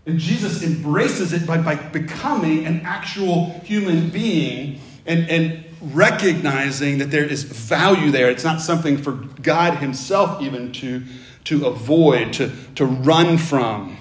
And 0.05 0.19
Jesus 0.19 0.63
embraces 0.63 1.33
it 1.33 1.47
by, 1.47 1.57
by 1.57 1.75
becoming 1.75 2.65
an 2.65 2.81
actual 2.81 3.59
human 3.61 4.09
being 4.09 4.79
and, 5.05 5.27
and 5.29 5.65
recognizing 5.81 6.99
that 6.99 7.11
there 7.11 7.25
is 7.25 7.43
value 7.43 8.11
there. 8.11 8.29
It's 8.29 8.43
not 8.43 8.61
something 8.61 8.97
for 8.97 9.13
God 9.13 9.77
Himself 9.77 10.41
even 10.41 10.71
to 10.73 11.03
to 11.45 11.67
avoid, 11.67 12.33
to, 12.33 12.51
to 12.75 12.85
run 12.85 13.37
from. 13.37 13.94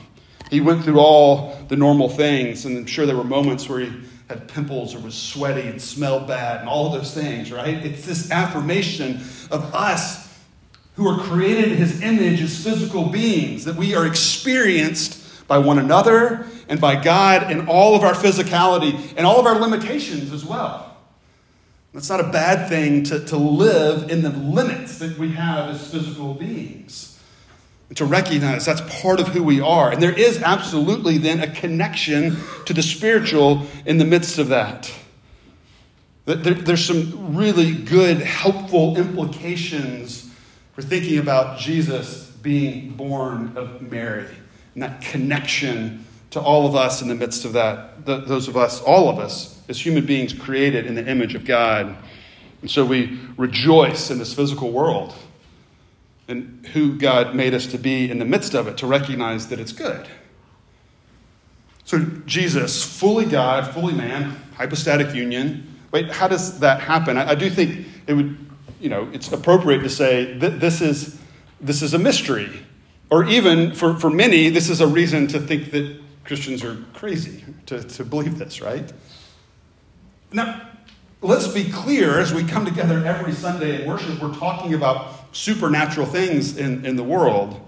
He 0.55 0.61
went 0.61 0.85
through 0.85 1.01
all 1.01 1.59
the 1.67 1.75
normal 1.75 2.09
things, 2.09 2.65
and 2.65 2.79
I'm 2.79 2.87
sure 2.87 3.07
there 3.07 3.17
were 3.17 3.25
moments 3.25 3.69
where 3.69 3.81
he 3.81 3.93
had 4.29 4.47
pimples 4.47 4.95
or 4.95 5.01
was 5.01 5.17
sweaty 5.17 5.63
and 5.63 5.83
smelled 5.83 6.29
bad 6.29 6.61
and 6.61 6.69
all 6.69 6.91
those 6.91 7.13
things, 7.13 7.51
right? 7.51 7.85
It's 7.85 8.07
this 8.07 8.31
affirmation 8.31 9.17
of 9.51 9.75
us 9.75 10.33
who 10.95 11.09
are 11.09 11.21
created 11.25 11.73
in 11.73 11.79
his 11.79 12.03
image 12.03 12.41
as 12.41 12.63
physical 12.63 13.07
beings, 13.07 13.65
that 13.65 13.75
we 13.75 13.97
are 13.97 14.07
experienced 14.07 15.49
by 15.49 15.59
one 15.59 15.81
another 15.81 16.47
and 16.69 16.81
by 16.81 17.03
God 17.03 17.51
in 17.51 17.67
all 17.67 17.97
of 17.97 18.05
our 18.05 18.15
physicality 18.15 19.13
and 19.17 19.27
all 19.27 19.41
of 19.41 19.47
our 19.47 19.59
limitations 19.59 20.31
as 20.31 20.45
well. 20.45 20.97
That's 21.93 22.09
not 22.09 22.21
a 22.21 22.29
bad 22.29 22.69
thing 22.69 23.03
to, 23.05 23.25
to 23.25 23.37
live 23.37 24.09
in 24.09 24.23
the 24.23 24.31
limits 24.31 24.99
that 25.01 25.19
we 25.19 25.33
have 25.33 25.71
as 25.71 25.91
physical 25.91 26.33
beings 26.33 27.14
to 27.95 28.05
recognize 28.05 28.65
that's 28.65 28.81
part 29.03 29.21
of 29.21 29.29
who 29.29 29.43
we 29.43 29.61
are. 29.61 29.93
And 29.93 30.03
there 30.03 30.19
is 30.19 30.43
absolutely 30.43 31.19
then 31.19 31.41
a 31.41 31.51
connection 31.51 32.37
to 32.67 32.73
the 32.73 32.83
spiritual 32.83 33.67
in 33.85 33.99
the 33.99 34.05
midst 34.05 34.39
of 34.39 34.49
that. 34.49 34.93
There, 36.25 36.55
there's 36.55 36.85
some 36.85 37.37
really 37.37 37.73
good, 37.73 38.19
helpful 38.19 38.97
implications 38.97 40.31
for 40.73 40.83
thinking 40.83 41.19
about 41.19 41.59
Jesus 41.59 42.31
being 42.31 42.91
born 42.91 43.57
of 43.57 43.83
Mary 43.83 44.35
and 44.75 44.83
that 44.83 45.03
connection 45.03 46.05
to 46.31 46.41
all 46.41 46.67
of 46.67 46.75
us 46.75 47.03
in 47.03 47.09
the 47.09 47.15
midst 47.15 47.45
of 47.45 47.53
that. 47.53 48.05
those 48.07 48.49
of 48.49 48.57
us, 48.57 48.81
all 48.81 49.09
of 49.09 49.19
us, 49.19 49.63
as 49.69 49.85
human 49.85 50.05
beings 50.05 50.33
created 50.33 50.87
in 50.87 50.95
the 50.95 51.07
image 51.07 51.35
of 51.35 51.45
God. 51.45 51.97
And 52.61 52.71
so 52.71 52.85
we 52.85 53.21
rejoice 53.37 54.11
in 54.11 54.19
this 54.19 54.35
physical 54.35 54.73
world 54.73 55.15
and 56.29 56.67
who 56.73 56.97
God 56.97 57.35
made 57.35 57.55
us 57.55 57.67
to 57.69 57.79
be 57.79 58.11
in 58.11 58.19
the 58.19 58.25
midst 58.25 58.55
of 58.55 58.67
it 58.67 58.79
to 58.79 58.87
recognize 58.87 59.49
that 59.49 59.61
it's 59.61 59.73
good. 59.73 60.07
So, 61.85 61.99
Jesus, 62.25 62.83
fully 62.83 63.27
God, 63.27 63.73
fully 63.75 63.93
man, 63.93 64.37
hypostatic 64.57 65.15
union. 65.15 65.81
Wait, 65.93 66.11
how 66.11 66.29
does 66.29 66.61
that 66.61 66.81
happen? 66.81 67.19
I, 67.19 67.31
I 67.31 67.35
do 67.35 67.51
think 67.51 67.87
it 68.07 68.15
would, 68.15 68.39
you 68.81 68.89
know, 68.89 69.09
it's 69.13 69.31
appropriate 69.33 69.81
to 69.81 69.91
say 69.91 70.33
that 70.39 70.61
this 70.61 70.81
is, 70.81 71.21
this 71.61 71.83
is 71.83 71.93
a 71.93 71.99
mystery. 71.99 72.65
Or 73.11 73.25
even 73.25 73.75
for, 73.75 73.95
for 73.99 74.09
many, 74.09 74.49
this 74.49 74.71
is 74.71 74.81
a 74.81 74.87
reason 74.87 75.27
to 75.29 75.41
think 75.41 75.71
that 75.73 76.01
Christians 76.25 76.65
are 76.65 76.77
crazy 76.95 77.45
to, 77.67 77.83
to 77.83 78.05
believe 78.05 78.39
this, 78.39 78.63
right? 78.63 78.91
Now, 80.33 80.71
let's 81.21 81.49
be 81.49 81.71
clear 81.71 82.19
as 82.19 82.33
we 82.33 82.45
come 82.45 82.65
together 82.65 83.05
every 83.07 83.33
Sunday 83.33 83.83
in 83.83 83.89
worship, 83.89 84.21
we're 84.23 84.35
talking 84.35 84.73
about 84.73 85.24
supernatural 85.35 86.07
things 86.07 86.57
in, 86.57 86.87
in 86.87 86.97
the 86.97 87.05
world. 87.05 87.61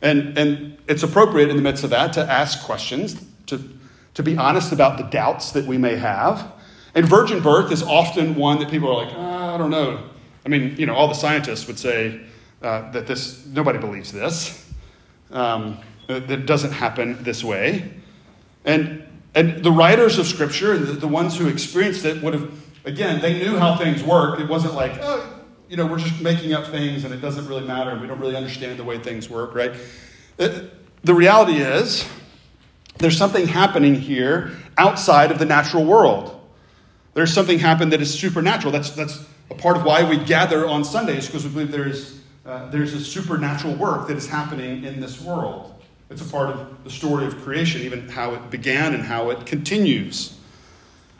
And, 0.00 0.38
and 0.38 0.78
it's 0.88 1.02
appropriate 1.02 1.50
in 1.50 1.56
the 1.56 1.62
midst 1.62 1.84
of 1.84 1.90
that 1.90 2.14
to 2.14 2.20
ask 2.22 2.64
questions, 2.64 3.22
to, 3.46 3.62
to 4.14 4.22
be 4.22 4.36
honest 4.36 4.72
about 4.72 4.96
the 4.96 5.04
doubts 5.04 5.52
that 5.52 5.66
we 5.66 5.76
may 5.76 5.96
have. 5.96 6.52
And 6.94 7.06
virgin 7.06 7.42
birth 7.42 7.70
is 7.70 7.82
often 7.82 8.34
one 8.34 8.58
that 8.60 8.70
people 8.70 8.88
are 8.88 9.04
like, 9.04 9.14
oh, 9.14 9.54
I 9.54 9.58
don't 9.58 9.70
know. 9.70 10.08
I 10.46 10.48
mean, 10.48 10.76
you 10.78 10.86
know, 10.86 10.94
all 10.94 11.08
the 11.08 11.14
scientists 11.14 11.66
would 11.66 11.78
say 11.78 12.20
uh, 12.62 12.90
that 12.92 13.06
this, 13.06 13.44
nobody 13.46 13.78
believes 13.78 14.10
this, 14.10 14.66
um, 15.30 15.78
that 16.06 16.30
it 16.30 16.46
doesn't 16.46 16.72
happen 16.72 17.22
this 17.22 17.44
way. 17.44 17.92
And, 18.64 19.04
and 19.34 19.62
the 19.62 19.70
writers 19.70 20.18
of 20.18 20.26
Scripture, 20.26 20.76
the, 20.78 20.92
the 20.92 21.08
ones 21.08 21.36
who 21.36 21.46
experienced 21.48 22.04
it, 22.04 22.22
would 22.22 22.34
have, 22.34 22.50
again, 22.84 23.20
they 23.20 23.38
knew 23.38 23.58
how 23.58 23.76
things 23.76 24.02
work. 24.02 24.40
It 24.40 24.48
wasn't 24.48 24.74
like, 24.74 24.92
oh, 25.02 25.39
you 25.70 25.76
know, 25.76 25.86
we're 25.86 25.98
just 25.98 26.20
making 26.20 26.52
up 26.52 26.66
things 26.66 27.04
and 27.04 27.14
it 27.14 27.18
doesn't 27.18 27.46
really 27.46 27.64
matter. 27.64 27.96
We 27.96 28.08
don't 28.08 28.18
really 28.18 28.34
understand 28.34 28.76
the 28.76 28.82
way 28.82 28.98
things 28.98 29.30
work, 29.30 29.54
right? 29.54 29.72
Uh, 30.36 30.62
the 31.04 31.14
reality 31.14 31.58
is, 31.58 32.04
there's 32.98 33.16
something 33.16 33.46
happening 33.46 33.94
here 33.94 34.50
outside 34.76 35.30
of 35.30 35.38
the 35.38 35.44
natural 35.44 35.84
world. 35.84 36.36
There's 37.14 37.32
something 37.32 37.60
happened 37.60 37.92
that 37.92 38.02
is 38.02 38.12
supernatural. 38.12 38.72
That's, 38.72 38.90
that's 38.90 39.24
a 39.48 39.54
part 39.54 39.76
of 39.76 39.84
why 39.84 40.02
we 40.02 40.16
gather 40.16 40.66
on 40.66 40.84
Sundays, 40.84 41.26
because 41.26 41.44
we 41.44 41.50
believe 41.50 41.70
there 41.70 41.86
is, 41.86 42.20
uh, 42.44 42.68
there's 42.70 42.92
a 42.92 43.00
supernatural 43.00 43.76
work 43.76 44.08
that 44.08 44.16
is 44.16 44.28
happening 44.28 44.82
in 44.82 45.00
this 45.00 45.20
world. 45.20 45.80
It's 46.10 46.20
a 46.20 46.28
part 46.28 46.50
of 46.50 46.82
the 46.82 46.90
story 46.90 47.26
of 47.26 47.40
creation, 47.42 47.82
even 47.82 48.08
how 48.08 48.34
it 48.34 48.50
began 48.50 48.92
and 48.92 49.04
how 49.04 49.30
it 49.30 49.46
continues. 49.46 50.36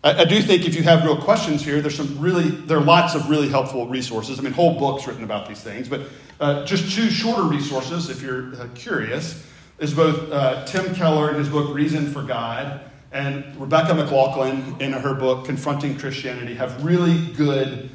I, 0.02 0.23
I, 0.23 0.25
do 0.25 0.40
think 0.40 0.66
if 0.66 0.75
you 0.75 0.83
have 0.83 1.04
real 1.04 1.16
questions 1.16 1.62
here, 1.62 1.80
there's 1.80 1.97
some 1.97 2.19
really, 2.19 2.49
there 2.50 2.78
are 2.78 2.85
lots 2.85 3.14
of 3.14 3.28
really 3.28 3.49
helpful 3.49 3.87
resources. 3.87 4.38
I 4.38 4.42
mean, 4.42 4.52
whole 4.52 4.78
books 4.78 5.07
written 5.07 5.25
about 5.25 5.49
these 5.49 5.61
things, 5.61 5.88
but 5.88 6.02
uh, 6.40 6.64
just 6.64 6.95
two 6.95 7.11
shorter 7.11 7.42
resources 7.42 8.09
if 8.09 8.23
you're 8.23 8.54
uh, 8.54 8.69
curious 8.75 9.47
is 9.78 9.92
both 9.95 10.30
uh, 10.30 10.64
Tim 10.66 10.95
Keller 10.95 11.30
in 11.30 11.37
his 11.37 11.49
book 11.49 11.75
Reason 11.75 12.12
for 12.12 12.23
God 12.23 12.80
and 13.12 13.57
Rebecca 13.57 13.95
McLaughlin 13.95 14.76
in 14.80 14.92
her 14.92 15.14
book 15.14 15.45
Confronting 15.45 15.99
Christianity 15.99 16.54
have 16.54 16.85
really 16.85 17.26
good 17.33 17.90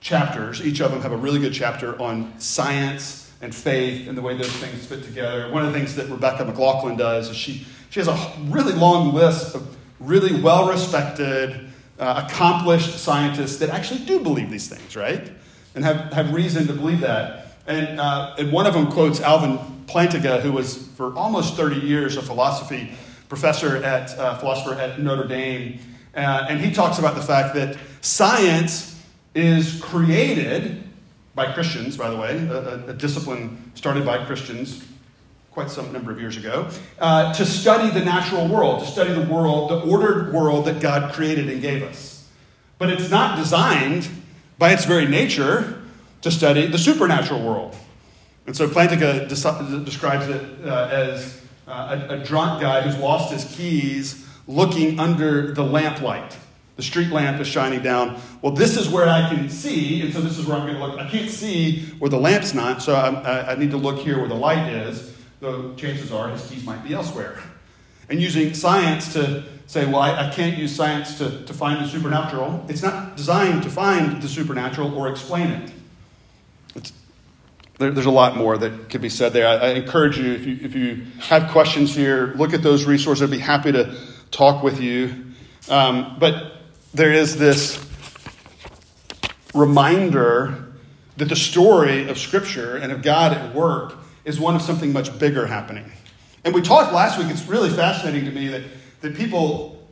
chapters. 0.00 0.64
Each 0.64 0.80
of 0.80 0.90
them 0.90 1.00
have 1.00 1.12
a 1.12 1.16
really 1.16 1.40
good 1.40 1.54
chapter 1.54 2.00
on 2.00 2.38
science 2.38 3.32
and 3.40 3.54
faith 3.54 4.06
and 4.06 4.18
the 4.18 4.22
way 4.22 4.36
those 4.36 4.52
things 4.52 4.84
fit 4.84 5.02
together. 5.02 5.50
One 5.50 5.64
of 5.64 5.72
the 5.72 5.78
things 5.78 5.96
that 5.96 6.08
Rebecca 6.10 6.44
McLaughlin 6.44 6.96
does 6.96 7.30
is 7.30 7.36
she, 7.36 7.66
she 7.88 8.00
has 8.00 8.08
a 8.08 8.32
really 8.44 8.74
long 8.74 9.14
list 9.14 9.54
of 9.54 9.76
really 10.04 10.40
well 10.40 10.68
respected, 10.68 11.68
uh, 11.98 12.24
accomplished 12.26 12.98
scientists 12.98 13.56
that 13.58 13.70
actually 13.70 14.04
do 14.04 14.20
believe 14.20 14.50
these 14.50 14.68
things, 14.68 14.96
right? 14.96 15.30
And 15.74 15.84
have, 15.84 16.12
have 16.12 16.32
reason 16.32 16.66
to 16.66 16.72
believe 16.72 17.00
that. 17.00 17.48
And, 17.66 17.98
uh, 18.00 18.34
and 18.38 18.52
one 18.52 18.66
of 18.66 18.74
them 18.74 18.90
quotes 18.90 19.20
Alvin 19.20 19.58
Plantinga, 19.86 20.40
who 20.40 20.52
was 20.52 20.88
for 20.88 21.14
almost 21.14 21.54
30 21.56 21.76
years 21.76 22.16
a 22.16 22.22
philosophy 22.22 22.92
professor 23.28 23.78
at 23.78 24.16
uh, 24.18 24.38
philosopher 24.38 24.74
at 24.74 25.00
Notre 25.00 25.26
Dame. 25.26 25.78
Uh, 26.14 26.46
and 26.48 26.60
he 26.60 26.72
talks 26.72 26.98
about 26.98 27.14
the 27.14 27.22
fact 27.22 27.54
that 27.54 27.76
science 28.00 29.02
is 29.34 29.80
created 29.80 30.84
by 31.34 31.52
Christians, 31.52 31.96
by 31.96 32.10
the 32.10 32.16
way, 32.16 32.46
a, 32.46 32.90
a 32.90 32.92
discipline 32.92 33.72
started 33.74 34.04
by 34.04 34.24
Christians 34.24 34.84
quite 35.54 35.70
some 35.70 35.92
number 35.92 36.10
of 36.10 36.20
years 36.20 36.36
ago, 36.36 36.68
uh, 36.98 37.32
to 37.32 37.46
study 37.46 37.88
the 37.88 38.04
natural 38.04 38.48
world, 38.48 38.80
to 38.84 38.90
study 38.90 39.12
the 39.12 39.32
world, 39.32 39.70
the 39.70 39.88
ordered 39.88 40.32
world 40.32 40.64
that 40.64 40.80
God 40.80 41.12
created 41.14 41.48
and 41.48 41.62
gave 41.62 41.84
us. 41.84 42.28
But 42.76 42.90
it's 42.90 43.08
not 43.08 43.38
designed 43.38 44.08
by 44.58 44.72
its 44.72 44.84
very 44.84 45.06
nature 45.06 45.80
to 46.22 46.30
study 46.32 46.66
the 46.66 46.78
supernatural 46.78 47.40
world. 47.40 47.76
And 48.46 48.56
so 48.56 48.68
Plantinga 48.68 49.28
des- 49.28 49.84
describes 49.84 50.28
it 50.28 50.66
uh, 50.66 50.88
as 50.90 51.40
uh, 51.68 52.04
a, 52.10 52.14
a 52.14 52.24
drunk 52.24 52.60
guy 52.60 52.82
who's 52.82 52.96
lost 52.96 53.32
his 53.32 53.44
keys 53.56 54.26
looking 54.48 54.98
under 54.98 55.54
the 55.54 55.62
lamplight. 55.62 56.36
The 56.74 56.82
street 56.82 57.10
lamp 57.10 57.40
is 57.40 57.46
shining 57.46 57.80
down. 57.80 58.20
Well, 58.42 58.52
this 58.52 58.76
is 58.76 58.88
where 58.88 59.08
I 59.08 59.28
can 59.32 59.48
see, 59.48 60.02
and 60.02 60.12
so 60.12 60.20
this 60.20 60.36
is 60.36 60.46
where 60.46 60.56
I'm 60.56 60.66
going 60.66 60.74
to 60.74 60.84
look. 60.84 60.98
I 60.98 61.08
can't 61.08 61.30
see 61.30 61.82
where 62.00 62.10
the 62.10 62.18
lamp's 62.18 62.52
not, 62.52 62.82
so 62.82 62.96
I, 62.96 63.52
I 63.52 63.54
need 63.54 63.70
to 63.70 63.76
look 63.76 64.00
here 64.00 64.18
where 64.18 64.26
the 64.26 64.34
light 64.34 64.68
is 64.68 65.13
though 65.44 65.74
chances 65.74 66.10
are 66.10 66.30
his 66.30 66.48
keys 66.48 66.64
might 66.64 66.82
be 66.82 66.94
elsewhere. 66.94 67.38
And 68.08 68.20
using 68.20 68.54
science 68.54 69.12
to 69.12 69.44
say, 69.66 69.86
well, 69.86 69.98
I, 69.98 70.28
I, 70.28 70.30
can't 70.30 70.58
use 70.58 70.74
science 70.74 71.18
to, 71.18 71.44
to 71.44 71.54
find 71.54 71.84
the 71.84 71.88
supernatural. 71.88 72.64
It's 72.68 72.82
not 72.82 73.16
designed 73.16 73.62
to 73.62 73.70
find 73.70 74.20
the 74.20 74.28
supernatural 74.28 74.96
or 74.96 75.08
explain 75.08 75.50
it. 75.50 75.72
There, 77.78 77.90
there's 77.90 78.06
a 78.06 78.10
lot 78.10 78.36
more 78.36 78.58
that 78.58 78.90
could 78.90 79.00
be 79.00 79.08
said 79.08 79.32
there. 79.32 79.46
I, 79.46 79.54
I, 79.54 79.68
encourage 79.70 80.18
you 80.18 80.32
if, 80.32 80.46
you, 80.46 80.58
if 80.60 80.74
you 80.74 81.06
have 81.18 81.50
questions 81.50 81.94
here, 81.94 82.34
look 82.36 82.52
at 82.52 82.62
those 82.62 82.84
resources. 82.84 83.22
I'd 83.22 83.30
be 83.30 83.38
happy 83.38 83.72
to 83.72 83.96
talk 84.30 84.62
with 84.62 84.80
you. 84.80 85.32
Um, 85.68 86.16
but 86.18 86.52
there 86.92 87.12
is 87.12 87.36
this 87.36 87.84
reminder 89.54 90.72
that 91.16 91.28
the 91.28 91.36
story 91.36 92.08
of 92.08 92.18
Scripture 92.18 92.76
and 92.76 92.92
of 92.92 93.02
God 93.02 93.32
at 93.32 93.54
work 93.54 94.03
is 94.24 94.40
one 94.40 94.54
of 94.54 94.62
something 94.62 94.92
much 94.92 95.18
bigger 95.18 95.46
happening. 95.46 95.90
And 96.44 96.54
we 96.54 96.60
talked 96.60 96.92
last 96.92 97.18
week, 97.18 97.28
it's 97.28 97.46
really 97.46 97.70
fascinating 97.70 98.24
to 98.26 98.30
me 98.30 98.48
that, 98.48 98.62
that 99.00 99.14
people 99.14 99.82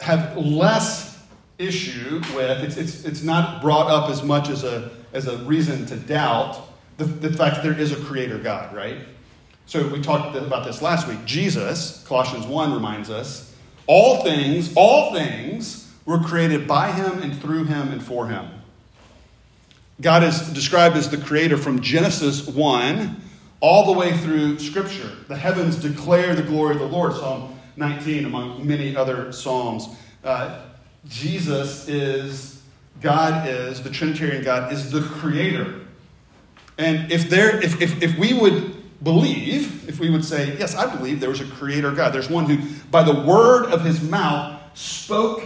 have 0.00 0.36
less 0.36 1.22
issue 1.58 2.20
with, 2.34 2.64
it's, 2.64 2.76
it's, 2.76 3.04
it's 3.04 3.22
not 3.22 3.62
brought 3.62 3.90
up 3.90 4.10
as 4.10 4.22
much 4.22 4.48
as 4.48 4.64
a, 4.64 4.90
as 5.12 5.26
a 5.26 5.38
reason 5.38 5.86
to 5.86 5.96
doubt 5.96 6.60
the, 6.98 7.04
the 7.04 7.32
fact 7.32 7.56
that 7.56 7.62
there 7.62 7.78
is 7.78 7.92
a 7.92 7.96
creator 7.96 8.38
God, 8.38 8.74
right? 8.74 8.98
So 9.66 9.86
we 9.88 10.00
talked 10.02 10.36
about 10.36 10.64
this 10.66 10.82
last 10.82 11.08
week. 11.08 11.24
Jesus, 11.24 12.04
Colossians 12.06 12.46
1 12.46 12.74
reminds 12.74 13.10
us, 13.10 13.54
all 13.86 14.22
things, 14.22 14.72
all 14.76 15.14
things 15.14 15.90
were 16.04 16.18
created 16.18 16.66
by 16.66 16.92
him 16.92 17.22
and 17.22 17.38
through 17.40 17.64
him 17.64 17.92
and 17.92 18.02
for 18.02 18.26
him. 18.26 18.48
God 20.00 20.24
is 20.24 20.40
described 20.50 20.96
as 20.96 21.10
the 21.10 21.16
creator 21.16 21.56
from 21.56 21.80
Genesis 21.80 22.46
1 22.46 23.20
all 23.62 23.86
the 23.86 23.92
way 23.92 24.14
through 24.18 24.58
Scripture. 24.58 25.10
The 25.28 25.36
heavens 25.36 25.76
declare 25.76 26.34
the 26.34 26.42
glory 26.42 26.74
of 26.74 26.80
the 26.80 26.86
Lord, 26.86 27.14
Psalm 27.14 27.58
19, 27.76 28.24
among 28.24 28.66
many 28.66 28.94
other 28.96 29.30
Psalms. 29.32 29.88
Uh, 30.24 30.62
Jesus 31.08 31.88
is, 31.88 32.60
God 33.00 33.48
is, 33.48 33.80
the 33.80 33.88
Trinitarian 33.88 34.42
God 34.42 34.72
is 34.72 34.90
the 34.90 35.00
creator. 35.00 35.80
And 36.76 37.10
if, 37.12 37.30
there, 37.30 37.62
if, 37.62 37.80
if, 37.80 38.02
if 38.02 38.18
we 38.18 38.32
would 38.32 38.74
believe, 39.04 39.88
if 39.88 40.00
we 40.00 40.10
would 40.10 40.24
say, 40.24 40.56
yes, 40.58 40.74
I 40.74 40.92
believe 40.94 41.20
there 41.20 41.30
was 41.30 41.40
a 41.40 41.46
creator 41.46 41.92
God, 41.92 42.12
there's 42.12 42.28
one 42.28 42.46
who, 42.46 42.58
by 42.90 43.04
the 43.04 43.14
word 43.14 43.66
of 43.66 43.84
his 43.84 44.02
mouth, 44.02 44.60
spoke 44.74 45.44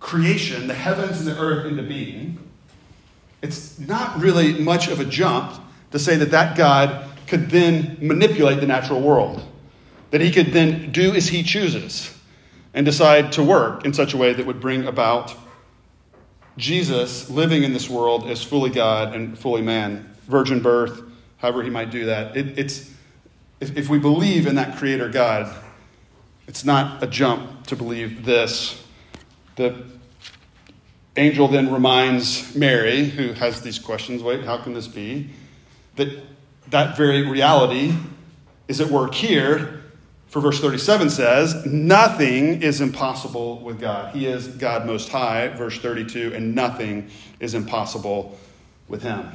creation, 0.00 0.66
the 0.66 0.74
heavens 0.74 1.18
and 1.18 1.28
the 1.28 1.40
earth 1.40 1.64
into 1.64 1.82
being, 1.82 2.38
it's 3.40 3.78
not 3.78 4.20
really 4.20 4.52
much 4.52 4.88
of 4.88 5.00
a 5.00 5.04
jump 5.04 5.62
to 5.92 5.98
say 5.98 6.16
that 6.16 6.30
that 6.30 6.56
God 6.56 7.08
could 7.32 7.48
then 7.48 7.96
manipulate 7.98 8.60
the 8.60 8.66
natural 8.66 9.00
world, 9.00 9.42
that 10.10 10.20
he 10.20 10.30
could 10.30 10.48
then 10.48 10.92
do 10.92 11.14
as 11.14 11.28
he 11.28 11.42
chooses 11.42 12.14
and 12.74 12.84
decide 12.84 13.32
to 13.32 13.42
work 13.42 13.86
in 13.86 13.94
such 13.94 14.12
a 14.12 14.18
way 14.18 14.34
that 14.34 14.44
would 14.44 14.60
bring 14.60 14.84
about 14.84 15.34
Jesus 16.58 17.30
living 17.30 17.62
in 17.62 17.72
this 17.72 17.88
world 17.88 18.28
as 18.28 18.42
fully 18.42 18.68
God 18.68 19.14
and 19.14 19.38
fully 19.38 19.62
man, 19.62 20.14
virgin 20.28 20.60
birth, 20.60 21.00
however 21.38 21.62
he 21.62 21.70
might 21.70 21.90
do 21.90 22.04
that. 22.04 22.36
It, 22.36 22.58
it's, 22.58 22.92
if, 23.60 23.78
if 23.78 23.88
we 23.88 23.98
believe 23.98 24.46
in 24.46 24.56
that 24.56 24.76
creator 24.76 25.08
God, 25.08 25.50
it's 26.46 26.66
not 26.66 27.02
a 27.02 27.06
jump 27.06 27.66
to 27.68 27.76
believe 27.76 28.26
this. 28.26 28.84
The 29.56 29.86
angel 31.16 31.48
then 31.48 31.72
reminds 31.72 32.54
Mary, 32.54 33.06
who 33.06 33.32
has 33.32 33.62
these 33.62 33.78
questions 33.78 34.22
wait, 34.22 34.44
how 34.44 34.58
can 34.58 34.74
this 34.74 34.86
be? 34.86 35.30
That 35.96 36.31
that 36.70 36.96
very 36.96 37.28
reality 37.28 37.94
is 38.68 38.80
at 38.80 38.88
work 38.88 39.14
here. 39.14 39.82
For 40.28 40.40
verse 40.40 40.60
37 40.60 41.10
says, 41.10 41.66
Nothing 41.66 42.62
is 42.62 42.80
impossible 42.80 43.58
with 43.58 43.80
God. 43.80 44.14
He 44.14 44.26
is 44.26 44.48
God 44.48 44.86
Most 44.86 45.10
High, 45.10 45.48
verse 45.48 45.78
32, 45.78 46.32
and 46.34 46.54
nothing 46.54 47.10
is 47.38 47.54
impossible 47.54 48.38
with 48.88 49.02
Him. 49.02 49.28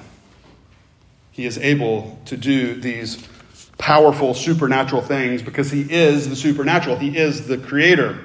He 1.31 1.45
is 1.45 1.59
able 1.59 2.19
to 2.25 2.35
do 2.35 2.73
these 2.73 3.23
powerful 3.77 4.33
supernatural 4.33 5.03
things 5.03 5.43
because 5.43 5.69
He 5.69 5.81
is 5.81 6.29
the 6.29 6.35
supernatural. 6.35 6.97
He 6.97 7.15
is 7.15 7.47
the 7.47 7.59
Creator. 7.59 8.17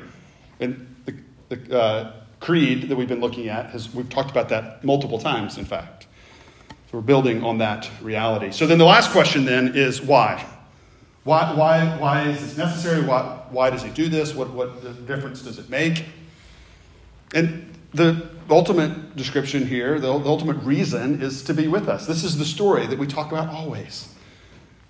And 0.58 0.96
the, 1.04 1.16
the 1.54 1.78
uh, 1.78 2.12
creed 2.40 2.88
that 2.88 2.96
we've 2.96 3.08
been 3.08 3.20
looking 3.20 3.48
at, 3.48 3.70
has, 3.70 3.92
we've 3.92 4.08
talked 4.08 4.30
about 4.30 4.48
that 4.48 4.82
multiple 4.82 5.18
times, 5.18 5.58
in 5.58 5.66
fact. 5.66 6.06
So 6.92 6.98
we're 6.98 7.04
building 7.04 7.42
on 7.42 7.58
that 7.58 7.90
reality. 8.02 8.52
So 8.52 8.66
then 8.66 8.76
the 8.76 8.84
last 8.84 9.12
question 9.12 9.46
then 9.46 9.74
is 9.74 10.02
why? 10.02 10.46
Why, 11.24 11.54
why, 11.54 11.96
why 11.98 12.28
is 12.28 12.40
this 12.40 12.58
necessary? 12.58 13.02
Why, 13.02 13.40
why 13.50 13.70
does 13.70 13.82
he 13.82 13.88
do 13.90 14.10
this? 14.10 14.34
What, 14.34 14.50
what 14.50 15.06
difference 15.06 15.40
does 15.40 15.58
it 15.58 15.70
make? 15.70 16.04
And 17.34 17.72
the 17.94 18.28
ultimate 18.50 19.16
description 19.16 19.66
here, 19.66 19.98
the, 19.98 20.18
the 20.18 20.28
ultimate 20.28 20.58
reason 20.58 21.22
is 21.22 21.42
to 21.44 21.54
be 21.54 21.66
with 21.66 21.88
us. 21.88 22.06
This 22.06 22.24
is 22.24 22.36
the 22.36 22.44
story 22.44 22.86
that 22.86 22.98
we 22.98 23.06
talk 23.06 23.32
about 23.32 23.48
always 23.48 24.08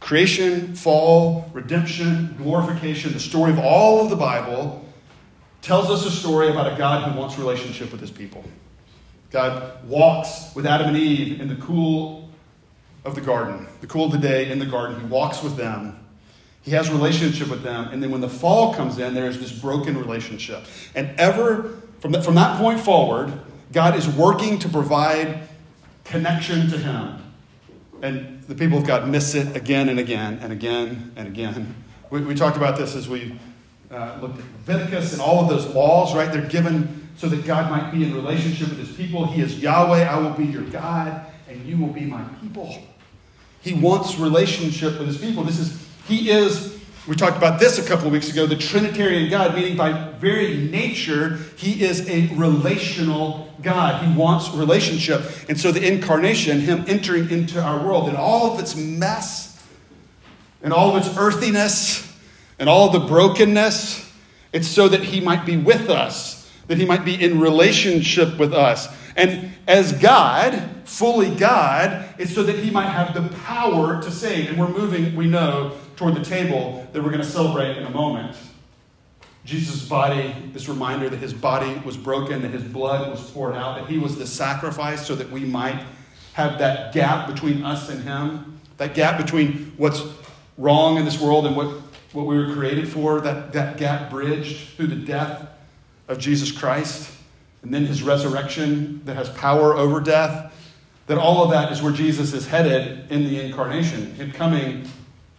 creation, 0.00 0.74
fall, 0.74 1.48
redemption, 1.52 2.34
glorification, 2.36 3.12
the 3.12 3.20
story 3.20 3.52
of 3.52 3.60
all 3.60 4.02
of 4.02 4.10
the 4.10 4.16
Bible 4.16 4.84
tells 5.60 5.88
us 5.88 6.04
a 6.04 6.10
story 6.10 6.48
about 6.48 6.72
a 6.72 6.76
God 6.76 7.08
who 7.08 7.20
wants 7.20 7.38
relationship 7.38 7.92
with 7.92 8.00
his 8.00 8.10
people. 8.10 8.42
God 9.32 9.82
walks 9.86 10.54
with 10.54 10.66
Adam 10.66 10.88
and 10.88 10.96
Eve 10.96 11.40
in 11.40 11.48
the 11.48 11.56
cool 11.56 12.28
of 13.04 13.14
the 13.14 13.20
garden, 13.20 13.66
the 13.80 13.86
cool 13.86 14.06
of 14.06 14.12
the 14.12 14.18
day 14.18 14.50
in 14.50 14.58
the 14.58 14.66
garden. 14.66 15.00
He 15.00 15.06
walks 15.06 15.42
with 15.42 15.56
them. 15.56 15.98
He 16.60 16.70
has 16.72 16.90
relationship 16.90 17.48
with 17.48 17.62
them. 17.62 17.88
And 17.88 18.02
then 18.02 18.10
when 18.10 18.20
the 18.20 18.28
fall 18.28 18.74
comes 18.74 18.98
in, 18.98 19.14
there 19.14 19.26
is 19.26 19.40
this 19.40 19.50
broken 19.50 19.98
relationship. 19.98 20.64
And 20.94 21.18
ever, 21.18 21.80
from 21.98 22.12
that, 22.12 22.24
from 22.24 22.36
that 22.36 22.58
point 22.58 22.78
forward, 22.78 23.32
God 23.72 23.96
is 23.96 24.06
working 24.06 24.58
to 24.60 24.68
provide 24.68 25.48
connection 26.04 26.68
to 26.68 26.78
Him. 26.78 27.18
And 28.02 28.42
the 28.42 28.54
people 28.54 28.78
of 28.78 28.86
God 28.86 29.08
miss 29.08 29.34
it 29.34 29.56
again 29.56 29.88
and 29.88 29.98
again 29.98 30.38
and 30.42 30.52
again 30.52 31.12
and 31.16 31.26
again. 31.26 31.74
We, 32.10 32.20
we 32.20 32.34
talked 32.34 32.56
about 32.56 32.76
this 32.76 32.94
as 32.94 33.08
we 33.08 33.38
uh, 33.90 34.18
looked 34.20 34.38
at 34.38 34.44
Leviticus 34.66 35.12
and 35.14 35.22
all 35.22 35.42
of 35.42 35.48
those 35.48 35.66
laws, 35.74 36.14
right? 36.14 36.30
They're 36.30 36.46
given 36.46 37.01
so 37.16 37.28
that 37.28 37.44
God 37.44 37.70
might 37.70 37.90
be 37.90 38.04
in 38.04 38.14
relationship 38.14 38.68
with 38.68 38.78
his 38.78 38.96
people. 38.96 39.26
He 39.26 39.42
is 39.42 39.58
Yahweh, 39.58 40.04
I 40.04 40.18
will 40.18 40.34
be 40.34 40.44
your 40.44 40.62
God, 40.62 41.26
and 41.48 41.64
you 41.66 41.76
will 41.76 41.92
be 41.92 42.02
my 42.02 42.22
people. 42.40 42.82
He 43.60 43.74
wants 43.74 44.18
relationship 44.18 44.98
with 44.98 45.06
his 45.06 45.18
people. 45.18 45.44
This 45.44 45.58
is, 45.58 45.88
he 46.06 46.30
is, 46.30 46.80
we 47.06 47.14
talked 47.14 47.36
about 47.36 47.60
this 47.60 47.78
a 47.78 47.88
couple 47.88 48.06
of 48.06 48.12
weeks 48.12 48.30
ago, 48.30 48.46
the 48.46 48.56
Trinitarian 48.56 49.30
God, 49.30 49.54
meaning 49.54 49.76
by 49.76 50.10
very 50.18 50.56
nature, 50.56 51.38
he 51.56 51.84
is 51.84 52.08
a 52.08 52.26
relational 52.34 53.52
God. 53.62 54.04
He 54.04 54.12
wants 54.16 54.50
relationship. 54.50 55.22
And 55.48 55.58
so 55.58 55.70
the 55.70 55.86
incarnation, 55.86 56.60
him 56.60 56.84
entering 56.88 57.30
into 57.30 57.62
our 57.62 57.84
world 57.84 58.08
and 58.08 58.16
all 58.16 58.52
of 58.52 58.60
its 58.60 58.74
mess 58.74 59.64
and 60.62 60.72
all 60.72 60.96
of 60.96 61.06
its 61.06 61.16
earthiness 61.16 62.12
and 62.58 62.68
all 62.68 62.90
the 62.90 63.00
brokenness, 63.00 64.10
it's 64.52 64.68
so 64.68 64.88
that 64.88 65.02
he 65.02 65.20
might 65.20 65.46
be 65.46 65.56
with 65.56 65.88
us, 65.88 66.41
that 66.68 66.78
he 66.78 66.84
might 66.84 67.04
be 67.04 67.20
in 67.20 67.40
relationship 67.40 68.38
with 68.38 68.54
us. 68.54 68.88
And 69.16 69.52
as 69.66 69.92
God, 69.92 70.70
fully 70.84 71.34
God, 71.34 72.08
it's 72.18 72.34
so 72.34 72.42
that 72.42 72.56
he 72.56 72.70
might 72.70 72.88
have 72.88 73.14
the 73.14 73.34
power 73.38 74.02
to 74.02 74.10
save. 74.10 74.48
And 74.48 74.58
we're 74.58 74.68
moving, 74.68 75.14
we 75.16 75.26
know, 75.26 75.76
toward 75.96 76.14
the 76.14 76.24
table 76.24 76.86
that 76.92 77.02
we're 77.02 77.10
going 77.10 77.22
to 77.22 77.26
celebrate 77.26 77.76
in 77.76 77.84
a 77.84 77.90
moment. 77.90 78.36
Jesus' 79.44 79.86
body, 79.88 80.34
this 80.52 80.68
reminder 80.68 81.08
that 81.08 81.18
his 81.18 81.34
body 81.34 81.80
was 81.84 81.96
broken, 81.96 82.42
that 82.42 82.52
his 82.52 82.62
blood 82.62 83.10
was 83.10 83.30
poured 83.30 83.54
out, 83.54 83.76
that 83.76 83.88
he 83.88 83.98
was 83.98 84.16
the 84.16 84.26
sacrifice 84.26 85.04
so 85.06 85.14
that 85.16 85.30
we 85.30 85.40
might 85.40 85.84
have 86.34 86.58
that 86.58 86.94
gap 86.94 87.26
between 87.26 87.64
us 87.64 87.88
and 87.88 88.02
him, 88.04 88.60
that 88.76 88.94
gap 88.94 89.20
between 89.20 89.72
what's 89.76 90.02
wrong 90.56 90.96
in 90.96 91.04
this 91.04 91.20
world 91.20 91.46
and 91.46 91.56
what, 91.56 91.66
what 92.12 92.26
we 92.26 92.38
were 92.38 92.54
created 92.54 92.88
for, 92.88 93.20
that, 93.20 93.52
that 93.52 93.76
gap 93.76 94.10
bridged 94.10 94.76
through 94.76 94.86
the 94.86 94.96
death 94.96 95.48
of 96.12 96.18
Jesus 96.18 96.52
Christ, 96.52 97.10
and 97.62 97.72
then 97.72 97.86
his 97.86 98.02
resurrection 98.02 99.02
that 99.04 99.16
has 99.16 99.28
power 99.30 99.74
over 99.74 100.00
death, 100.00 100.52
that 101.06 101.18
all 101.18 101.42
of 101.42 101.50
that 101.50 101.72
is 101.72 101.82
where 101.82 101.92
Jesus 101.92 102.32
is 102.32 102.46
headed 102.46 103.10
in 103.10 103.24
the 103.24 103.40
incarnation, 103.40 104.14
in 104.18 104.30
coming 104.30 104.88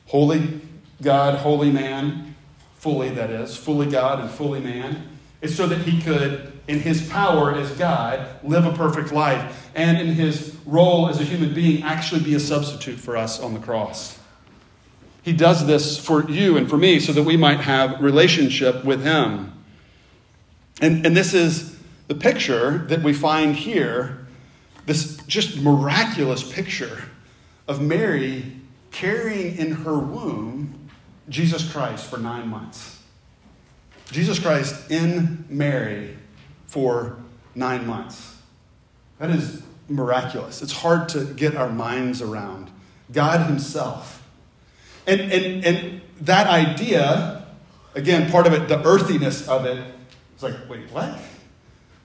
wholly 0.08 0.62
God, 1.02 1.36
wholly 1.36 1.72
man, 1.72 2.36
fully, 2.76 3.10
that 3.10 3.30
is, 3.30 3.56
fully 3.56 3.90
God 3.90 4.20
and 4.20 4.30
fully 4.30 4.60
man, 4.60 5.08
is 5.42 5.56
so 5.56 5.68
that 5.68 5.80
he 5.80 6.02
could, 6.02 6.60
in 6.68 6.80
his 6.80 7.08
power 7.10 7.54
as 7.54 7.72
God, 7.72 8.28
live 8.44 8.66
a 8.66 8.74
perfect 8.74 9.12
life, 9.12 9.70
and 9.76 9.98
in 9.98 10.08
his 10.08 10.56
role 10.66 11.08
as 11.08 11.20
a 11.20 11.24
human 11.24 11.54
being, 11.54 11.84
actually 11.84 12.22
be 12.22 12.36
a 12.36 12.40
substitute 12.40 13.00
for 13.00 13.16
us 13.16 13.40
on 13.40 13.54
the 13.54 13.60
cross. 13.60 14.20
He 15.22 15.34
does 15.34 15.66
this 15.66 15.98
for 15.98 16.30
you 16.30 16.58
and 16.58 16.70
for 16.70 16.78
me 16.78 17.00
so 17.00 17.14
that 17.14 17.24
we 17.24 17.38
might 17.38 17.62
have 17.62 18.02
relationship 18.02 18.84
with 18.84 19.04
him. 19.04 19.53
And, 20.82 21.06
and 21.06 21.16
this 21.16 21.34
is 21.34 21.78
the 22.08 22.16
picture 22.16 22.80
that 22.90 23.02
we 23.02 23.14
find 23.14 23.56
here, 23.56 24.26
this 24.86 25.18
just 25.28 25.58
miraculous 25.62 26.44
picture 26.52 27.04
of 27.68 27.82
Mary 27.82 28.58
carrying 28.92 29.58
in 29.58 29.72
her 29.72 29.98
womb 29.98 30.90
Jesus 31.30 31.72
Christ 31.72 32.10
for 32.10 32.18
nine 32.18 32.48
months. 32.48 33.00
Jesus 34.12 34.38
Christ 34.40 34.92
in 34.92 35.46
Mary 35.50 36.18
for 36.68 37.18
nine 37.56 37.88
months. 37.88 38.38
That 39.20 39.30
is 39.30 39.64
miraculous. 39.88 40.62
It's 40.62 40.74
hard 40.74 41.10
to 41.10 41.26
get 41.26 41.56
our 41.56 41.70
minds 41.70 42.22
around. 42.22 42.70
God 43.12 43.48
Himself. 43.48 44.28
And, 45.08 45.22
and, 45.22 45.66
and 45.66 46.02
that 46.22 46.48
idea, 46.48 47.46
again, 47.96 48.30
part 48.32 48.48
of 48.48 48.54
it, 48.54 48.68
the 48.68 48.84
earthiness 48.86 49.48
of 49.48 49.66
it, 49.66 49.84
it's 50.44 50.60
like, 50.60 50.70
wait, 50.70 50.92
what? 50.92 51.20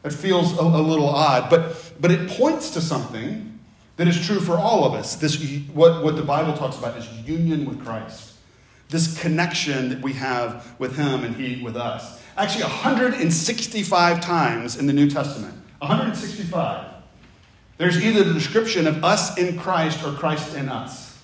It 0.04 0.12
feels 0.12 0.56
a, 0.58 0.62
a 0.62 0.82
little 0.82 1.08
odd, 1.08 1.50
but, 1.50 1.92
but 2.00 2.10
it 2.10 2.28
points 2.30 2.70
to 2.70 2.80
something 2.80 3.58
that 3.96 4.06
is 4.06 4.24
true 4.24 4.40
for 4.40 4.56
all 4.56 4.84
of 4.84 4.94
us. 4.94 5.16
This, 5.16 5.42
what, 5.72 6.04
what 6.04 6.16
the 6.16 6.22
Bible 6.22 6.56
talks 6.56 6.78
about 6.78 6.96
is 6.96 7.08
union 7.28 7.64
with 7.64 7.84
Christ 7.84 8.28
this 8.88 9.20
connection 9.20 9.90
that 9.90 10.00
we 10.00 10.14
have 10.14 10.74
with 10.78 10.96
Him 10.96 11.24
and 11.24 11.36
He 11.36 11.62
with 11.62 11.76
us. 11.76 12.22
Actually, 12.36 12.64
165 12.64 14.20
times 14.20 14.76
in 14.76 14.86
the 14.86 14.92
New 14.92 15.10
Testament. 15.10 15.54
165. 15.80 16.86
There's 17.76 18.02
either 18.02 18.24
the 18.24 18.32
description 18.32 18.86
of 18.86 19.04
us 19.04 19.36
in 19.38 19.58
Christ 19.58 20.04
or 20.04 20.12
Christ 20.12 20.56
in 20.56 20.68
us. 20.68 21.20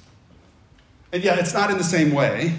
And 1.12 1.22
yeah, 1.22 1.38
it's 1.38 1.54
not 1.54 1.70
in 1.70 1.78
the 1.78 1.84
same 1.84 2.12
way 2.12 2.54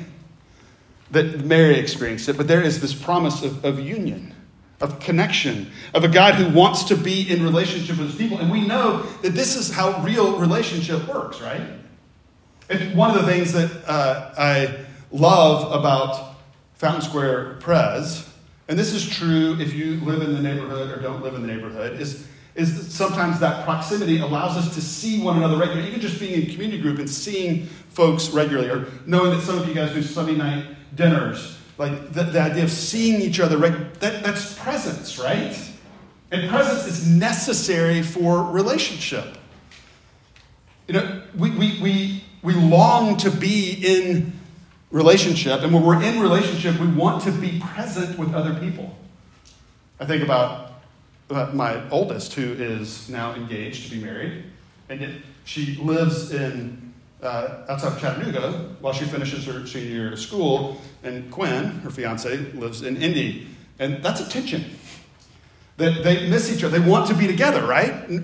that 1.12 1.46
Mary 1.46 1.76
experienced 1.76 2.28
it, 2.30 2.38
but 2.38 2.48
there 2.48 2.62
is 2.62 2.82
this 2.82 2.94
promise 2.94 3.44
of, 3.44 3.64
of 3.64 3.80
union, 3.80 4.34
of 4.82 5.00
connection, 5.00 5.72
of 5.94 6.04
a 6.04 6.08
God 6.08 6.36
who 6.36 6.50
wants 6.58 6.84
to 6.86 6.96
be 6.96 7.32
in 7.32 7.44
relationship 7.44 7.98
with 7.98 8.08
his 8.08 8.16
people. 8.16 8.40
And 8.40 8.52
we 8.52 8.66
know 8.66 9.04
that 9.22 9.32
this 9.32 9.56
is 9.56 9.72
how 9.72 10.02
real 10.02 10.38
relationship 10.38 11.08
works, 11.08 11.42
right? 11.42 11.62
And 12.70 12.96
one 12.96 13.12
of 13.12 13.24
the 13.24 13.32
things 13.32 13.54
that 13.54 13.72
uh, 13.88 14.34
I 14.38 14.86
love 15.12 15.72
about 15.72 16.36
Fountain 16.76 17.02
Square 17.02 17.58
Pres, 17.62 18.28
and 18.68 18.78
this 18.78 18.94
is 18.94 19.08
true 19.08 19.58
if 19.60 19.74
you 19.74 20.02
live 20.02 20.22
in 20.22 20.34
the 20.34 20.42
neighborhood 20.42 20.98
or 20.98 21.02
don't 21.02 21.22
live 21.22 21.36
in 21.36 21.42
the 21.42 21.48
neighborhood, 21.48 22.00
is, 22.02 22.28
is 22.56 22.76
that 22.76 22.92
sometimes 22.92 23.40
that 23.40 23.64
proximity 23.64 24.20
allows 24.20 24.58
us 24.58 24.74
to 24.74 24.82
see 24.82 25.22
one 25.22 25.38
another 25.38 25.58
regularly, 25.58 25.88
even 25.88 26.02
just 26.02 26.20
being 26.20 26.42
in 26.42 26.52
community 26.52 26.82
group 26.82 27.00
and 27.00 27.10
seeing 27.10 27.68
folks 27.90 28.30
regularly, 28.32 28.70
or 28.70 28.88
knowing 29.06 29.32
that 29.32 29.42
some 29.42 29.58
of 29.58 29.68
you 29.68 29.74
guys 29.74 29.94
do 29.94 30.02
Sunday 30.02 30.36
night 30.36 30.66
dinners. 30.96 31.60
Like 31.78 32.14
the, 32.14 32.24
the 32.24 32.42
idea 32.42 32.64
of 32.64 32.72
seeing 32.72 33.22
each 33.22 33.40
other, 33.40 33.58
that, 33.58 34.24
that's 34.24 34.58
presence, 34.58 35.20
right? 35.20 35.58
And 36.32 36.50
presence 36.50 36.88
is 36.88 37.08
necessary 37.08 38.02
for 38.02 38.44
relationship. 38.44 39.38
You 40.88 40.94
know, 40.94 41.22
we, 41.38 41.52
we, 41.52 41.80
we, 41.82 42.24
we 42.42 42.54
long 42.54 43.18
to 43.18 43.32
be 43.32 43.74
in 43.84 44.34
relationship. 44.92 45.62
And 45.62 45.74
when 45.74 45.84
we're 45.84 46.02
in 46.02 46.20
relationship, 46.20 46.80
we 46.80 46.88
want 46.88 47.24
to 47.24 47.32
be 47.32 47.60
present 47.60 48.18
with 48.18 48.34
other 48.34 48.54
people. 48.60 48.96
I 50.00 50.06
think 50.06 50.24
about 50.24 50.72
my 51.30 51.90
oldest, 51.90 52.34
who 52.34 52.54
is 52.54 53.10
now 53.10 53.34
engaged 53.34 53.90
to 53.90 53.98
be 53.98 54.04
married, 54.04 54.44
and 54.90 55.02
yet 55.02 55.12
she 55.44 55.76
lives 55.76 56.32
in 56.32 56.85
uh, 57.26 57.66
outside 57.68 57.94
of 57.94 58.00
Chattanooga 58.00 58.52
while 58.80 58.94
she 58.94 59.06
finishes 59.06 59.46
her 59.46 59.66
senior 59.66 59.90
year 59.90 60.14
of 60.14 60.20
school, 60.20 60.80
and 61.04 61.30
Quinn, 61.32 61.66
her 61.80 61.90
fiance, 61.90 62.38
lives 62.54 62.84
in 62.84 62.98
Indy, 62.98 63.48
and 63.80 64.04
that's 64.04 64.22
a 64.22 64.30
tension. 64.30 64.64
That 65.78 66.04
they 66.04 66.30
miss 66.30 66.56
each 66.56 66.64
other. 66.64 66.80
They 66.80 66.88
want 66.88 67.08
to 67.10 67.14
be 67.14 67.28
together, 67.28 67.66
right? 67.66 68.24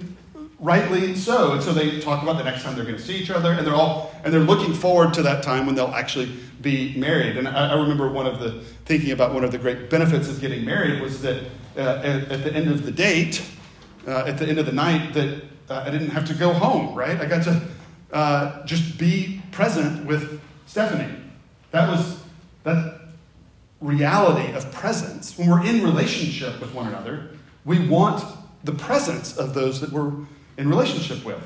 rightly 0.61 1.15
so. 1.15 1.53
And 1.53 1.63
so 1.63 1.73
they 1.73 1.99
talk 1.99 2.21
about 2.21 2.37
the 2.37 2.43
next 2.43 2.63
time 2.63 2.75
they're 2.75 2.85
going 2.85 2.95
to 2.95 3.01
see 3.01 3.15
each 3.15 3.31
other, 3.31 3.51
and 3.51 3.65
they're 3.65 3.75
all 3.75 4.13
and 4.23 4.33
they're 4.33 4.39
looking 4.39 4.73
forward 4.73 5.13
to 5.15 5.23
that 5.23 5.43
time 5.43 5.65
when 5.65 5.75
they'll 5.75 5.87
actually 5.87 6.31
be 6.61 6.95
married. 6.97 7.35
And 7.35 7.47
I, 7.47 7.71
I 7.71 7.73
remember 7.73 8.09
one 8.09 8.27
of 8.27 8.39
the 8.39 8.61
thinking 8.85 9.11
about 9.11 9.33
one 9.33 9.43
of 9.43 9.51
the 9.51 9.57
great 9.57 9.89
benefits 9.89 10.29
of 10.29 10.39
getting 10.39 10.63
married 10.63 11.01
was 11.01 11.21
that 11.23 11.43
uh, 11.75 12.01
at, 12.03 12.31
at, 12.31 12.43
the 12.43 12.53
end 12.53 12.69
of 12.69 12.85
the 12.85 12.91
date, 12.91 13.43
uh, 14.07 14.25
at 14.27 14.37
the 14.37 14.47
end 14.47 14.59
of 14.59 14.65
the 14.65 14.71
night, 14.71 15.13
that 15.13 15.43
uh, 15.69 15.83
I 15.85 15.89
didn't 15.89 16.09
have 16.09 16.27
to 16.27 16.33
go 16.35 16.53
home. 16.53 16.93
Right, 16.95 17.19
I 17.19 17.25
got 17.25 17.43
to 17.45 17.61
uh, 18.11 18.65
just 18.65 18.97
be 18.97 19.41
present 19.51 20.05
with 20.05 20.41
Stephanie. 20.65 21.13
That 21.71 21.89
was 21.89 22.21
that 22.63 23.01
reality 23.79 24.53
of 24.53 24.71
presence. 24.71 25.37
When 25.37 25.49
we're 25.49 25.65
in 25.65 25.83
relationship 25.83 26.59
with 26.61 26.73
one 26.73 26.87
another, 26.87 27.29
we 27.65 27.87
want 27.87 28.23
the 28.63 28.73
presence 28.73 29.37
of 29.37 29.53
those 29.53 29.81
that 29.81 29.91
we're 29.91 30.11
in 30.57 30.69
relationship 30.69 31.25
with. 31.25 31.41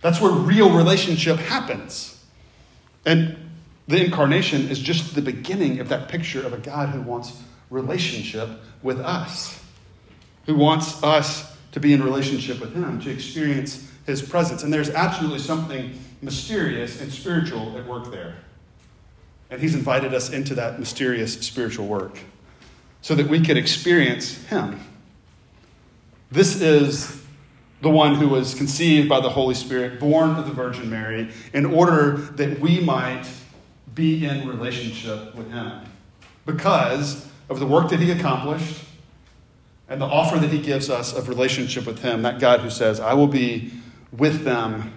That's 0.00 0.20
where 0.20 0.32
real 0.32 0.74
relationship 0.74 1.36
happens. 1.36 2.24
And 3.04 3.36
the 3.88 4.04
incarnation 4.04 4.68
is 4.68 4.78
just 4.78 5.14
the 5.14 5.22
beginning 5.22 5.80
of 5.80 5.88
that 5.90 6.08
picture 6.08 6.44
of 6.44 6.52
a 6.52 6.58
God 6.58 6.88
who 6.90 7.02
wants 7.02 7.40
relationship 7.70 8.48
with 8.82 9.00
us, 9.00 9.62
who 10.46 10.54
wants 10.54 11.02
us 11.02 11.56
to 11.72 11.80
be 11.80 11.92
in 11.92 12.02
relationship 12.02 12.60
with 12.60 12.74
Him, 12.74 13.00
to 13.00 13.10
experience 13.10 13.90
His 14.06 14.22
presence. 14.22 14.62
And 14.62 14.72
there's 14.72 14.90
absolutely 14.90 15.40
something 15.40 15.98
mysterious 16.22 17.00
and 17.00 17.12
spiritual 17.12 17.76
at 17.76 17.86
work 17.86 18.10
there. 18.10 18.36
And 19.50 19.60
He's 19.60 19.74
invited 19.74 20.14
us 20.14 20.30
into 20.30 20.54
that 20.54 20.78
mysterious 20.78 21.34
spiritual 21.40 21.86
work 21.86 22.18
so 23.02 23.14
that 23.14 23.28
we 23.28 23.40
could 23.40 23.56
experience 23.56 24.42
Him. 24.44 24.80
This 26.30 26.60
is 26.60 27.22
the 27.82 27.90
one 27.90 28.14
who 28.14 28.28
was 28.28 28.54
conceived 28.54 29.08
by 29.08 29.20
the 29.20 29.28
Holy 29.28 29.54
Spirit, 29.54 30.00
born 30.00 30.30
of 30.30 30.46
the 30.46 30.52
Virgin 30.52 30.90
Mary, 30.90 31.30
in 31.52 31.66
order 31.66 32.16
that 32.16 32.58
we 32.58 32.80
might 32.80 33.26
be 33.94 34.26
in 34.26 34.48
relationship 34.48 35.34
with 35.34 35.50
Him. 35.50 35.82
Because 36.46 37.28
of 37.48 37.60
the 37.60 37.66
work 37.66 37.90
that 37.90 38.00
He 38.00 38.10
accomplished 38.10 38.84
and 39.88 40.00
the 40.00 40.06
offer 40.06 40.38
that 40.38 40.50
He 40.50 40.60
gives 40.60 40.90
us 40.90 41.12
of 41.12 41.28
relationship 41.28 41.86
with 41.86 42.02
Him, 42.02 42.22
that 42.22 42.40
God 42.40 42.60
who 42.60 42.70
says, 42.70 42.98
I 42.98 43.14
will 43.14 43.28
be 43.28 43.70
with 44.18 44.44
them 44.44 44.92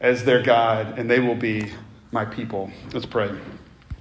as 0.00 0.24
their 0.24 0.42
God, 0.42 0.98
and 0.98 1.10
they 1.10 1.20
will 1.20 1.34
be 1.34 1.72
my 2.12 2.24
people. 2.24 2.70
Let's 2.92 3.06
pray. 3.06 3.30